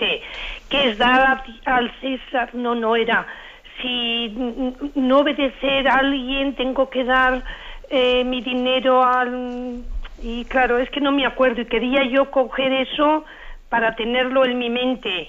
[0.70, 3.26] que es dar al César, no, no era,
[3.80, 4.34] si
[4.94, 7.44] no obedecer a alguien, tengo que dar
[7.90, 9.82] eh, mi dinero al...
[10.22, 13.24] Y claro, es que no me acuerdo y quería yo coger eso
[13.68, 15.28] para tenerlo en mi mente.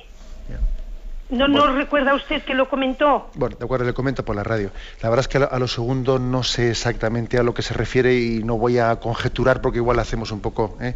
[1.29, 3.29] ¿No, ¿No recuerda usted que lo comentó?
[3.35, 4.71] Bueno, de acuerdo, le comento por la radio.
[5.03, 8.15] La verdad es que a lo segundo no sé exactamente a lo que se refiere
[8.15, 10.95] y no voy a conjeturar porque igual hacemos un poco, ¿eh?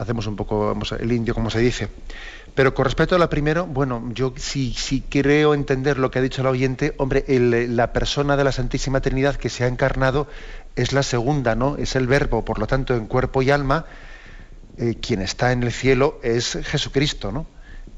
[0.00, 1.88] hacemos un poco vamos, el indio, como se dice.
[2.60, 6.42] Pero con respecto a la primero, bueno, yo sí, creo entender lo que ha dicho
[6.42, 6.92] el oyente.
[6.98, 10.28] Hombre, la persona de la Santísima Trinidad que se ha encarnado
[10.76, 11.78] es la segunda, ¿no?
[11.78, 13.86] Es el verbo, por lo tanto, en cuerpo y alma,
[14.76, 17.46] eh, quien está en el cielo es Jesucristo, ¿no?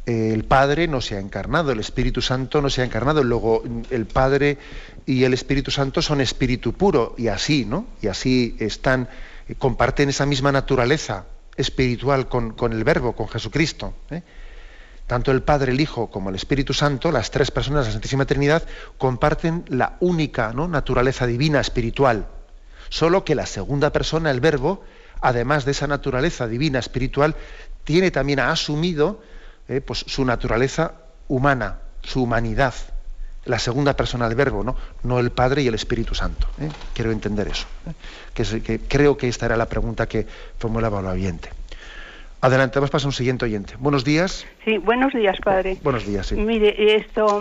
[0.06, 4.06] el Padre no se ha encarnado, el Espíritu Santo no se ha encarnado, luego el
[4.06, 4.58] Padre
[5.06, 7.86] y el Espíritu Santo son espíritu puro y así, ¿no?
[8.00, 9.08] Y así están,
[9.58, 11.24] comparten esa misma naturaleza
[11.56, 13.94] espiritual con, el Verbo, con Jesucristo.
[14.10, 14.22] ¿eh?
[15.06, 18.24] Tanto el Padre, el Hijo como el Espíritu Santo, las tres personas de la Santísima
[18.24, 18.62] Trinidad,
[18.98, 20.68] comparten la única ¿no?
[20.68, 22.26] naturaleza divina espiritual.
[22.88, 24.82] Solo que la segunda persona, el Verbo,
[25.20, 27.36] además de esa naturaleza divina espiritual,
[27.84, 29.22] tiene también ha asumido
[29.68, 30.92] eh, pues su naturaleza
[31.28, 32.74] humana, su humanidad,
[33.44, 34.76] la segunda persona del verbo, ¿no?
[35.02, 36.46] no el Padre y el Espíritu Santo.
[36.60, 36.68] ¿eh?
[36.94, 37.66] Quiero entender eso.
[37.86, 38.80] ¿eh?
[38.88, 40.26] Creo que esta era la pregunta que
[40.58, 41.50] formulaba el oyente.
[42.44, 43.74] Adelante, vamos a pasar a un siguiente oyente.
[43.78, 44.44] Buenos días.
[44.64, 45.76] Sí, buenos días, padre.
[45.84, 46.34] Buenos días, sí.
[46.34, 47.40] Mire, esto,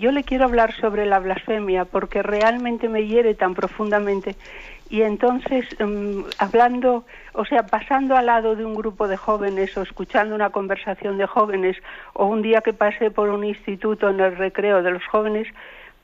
[0.00, 4.34] yo le quiero hablar sobre la blasfemia porque realmente me hiere tan profundamente
[4.90, 9.82] y entonces mm, hablando, o sea, pasando al lado de un grupo de jóvenes o
[9.82, 11.76] escuchando una conversación de jóvenes
[12.12, 15.46] o un día que pasé por un instituto en el recreo de los jóvenes,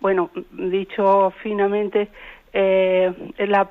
[0.01, 2.09] bueno, dicho finamente,
[2.53, 3.69] eh, la,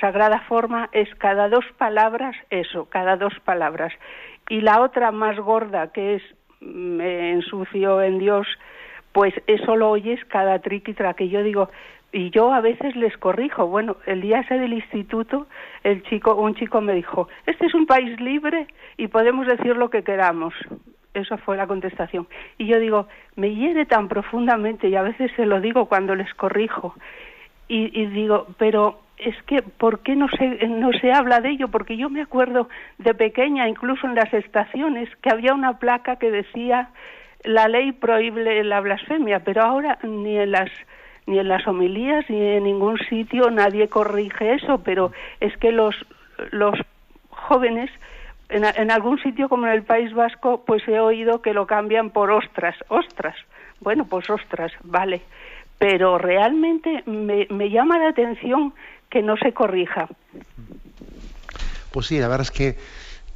[0.00, 3.92] sagrada forma es cada dos palabras eso, cada dos palabras.
[4.48, 6.22] Y la otra más gorda que es
[6.60, 8.46] me ensucio en Dios,
[9.12, 11.70] pues eso lo oyes cada triqui que yo digo,
[12.12, 13.66] y yo a veces les corrijo.
[13.66, 15.46] Bueno, el día ese del instituto,
[15.84, 18.66] el chico, un chico me dijo, este es un país libre
[18.96, 20.54] y podemos decir lo que queramos.
[21.14, 22.26] Esa fue la contestación.
[22.58, 26.32] Y yo digo, me hiere tan profundamente y a veces se lo digo cuando les
[26.34, 26.94] corrijo.
[27.68, 31.68] Y, y digo, pero es que, ¿por qué no se, no se habla de ello?
[31.68, 36.30] Porque yo me acuerdo de pequeña, incluso en las estaciones, que había una placa que
[36.30, 36.90] decía,
[37.44, 40.70] la ley prohíbe la blasfemia, pero ahora ni en las
[41.26, 45.94] ni en las homilías ni en ningún sitio nadie corrige eso, pero es que los,
[46.52, 46.74] los
[47.28, 47.90] jóvenes
[48.48, 52.10] en, en, algún sitio como en el País Vasco, pues he oído que lo cambian
[52.10, 53.36] por ostras, ostras.
[53.80, 55.20] Bueno, pues ostras, vale.
[55.78, 58.74] Pero realmente me, me llama la atención
[59.10, 60.08] que no se corrija.
[61.92, 62.76] Pues sí, la verdad es que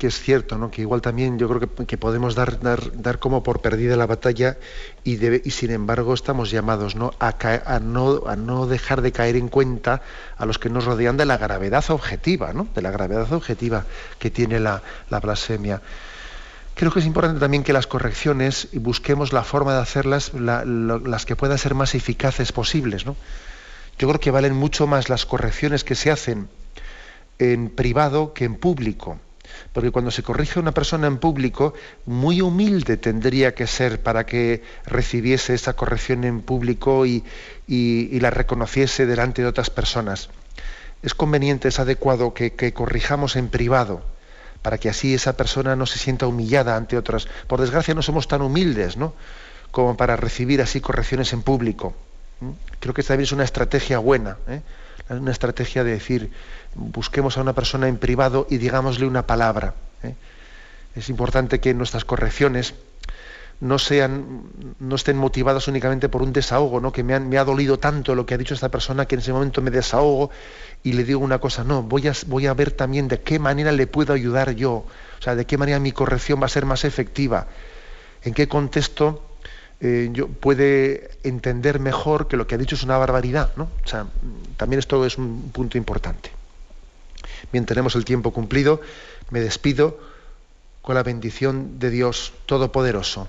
[0.07, 0.71] es cierto, ¿no?
[0.71, 4.57] que igual también yo creo que, podemos dar, dar, dar, como por perdida la batalla
[5.05, 7.13] y, debe, y sin embargo estamos llamados ¿no?
[7.19, 7.35] A,
[7.67, 8.23] a, ¿no?
[8.27, 10.03] a no dejar de caer en cuenta
[10.37, 12.69] a los que nos rodean de la gravedad objetiva, ¿no?
[12.75, 13.85] de la gravedad objetiva
[14.19, 15.81] que tiene la, la blasfemia.
[16.75, 21.37] Creo que es importante también que las correcciones busquemos la forma de hacerlas las que
[21.37, 23.05] puedan ser más eficaces posibles.
[23.05, 23.17] ¿no?
[23.99, 26.49] Yo creo que valen mucho más las correcciones que se hacen
[27.39, 29.19] en privado que en público.
[29.75, 31.75] Porque cuando se corrige una persona en público,
[32.07, 37.23] muy humilde tendría que ser para que recibiese esa corrección en público y,
[37.69, 40.31] la reconociese delante de otras personas.
[41.03, 44.12] Es conveniente, es adecuado que corrijamos en privado
[44.63, 47.29] para que así esa persona no se sienta humillada ante otras.
[47.47, 49.15] Por desgracia no somos tan humildes, ¿no?
[49.71, 51.95] Como para recibir así correcciones en público.
[52.81, 54.63] Creo que esta también es una estrategia buena, ¿eh?
[55.11, 56.33] una estrategia de decir,
[56.75, 59.75] busquemos a una persona en privado y digámosle una palabra.
[60.03, 60.15] ¿eh?
[60.97, 62.75] Es importante que nuestras correcciones
[63.63, 64.43] no sean,
[64.81, 66.91] no estén motivadas únicamente por un desahogo, ¿no?
[66.91, 69.33] que me, me, ha dolido tanto lo que ha dicho esta persona que en ese
[69.33, 70.33] momento me desahogo
[70.83, 73.71] y le digo una cosa, no, voy a, voy a ver también de qué manera
[73.71, 76.85] le puedo ayudar yo, o sea, de qué manera mi corrección va a ser más
[76.85, 77.47] efectiva,
[78.25, 79.23] en qué contexto
[79.81, 83.69] eh, yo, puede entender mejor que lo que ha dicho es una barbaridad, ¿no?
[83.85, 84.09] O sea,
[84.57, 86.33] también esto es un punto importante.
[87.53, 88.81] Bien, tenemos el tiempo cumplido,
[89.31, 90.01] me despido
[90.81, 93.29] con la bendición de Dios Todopoderoso.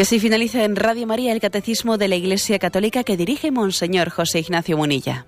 [0.00, 4.08] Y así finaliza en Radio María el Catecismo de la Iglesia Católica que dirige Monseñor
[4.08, 5.26] José Ignacio Munilla.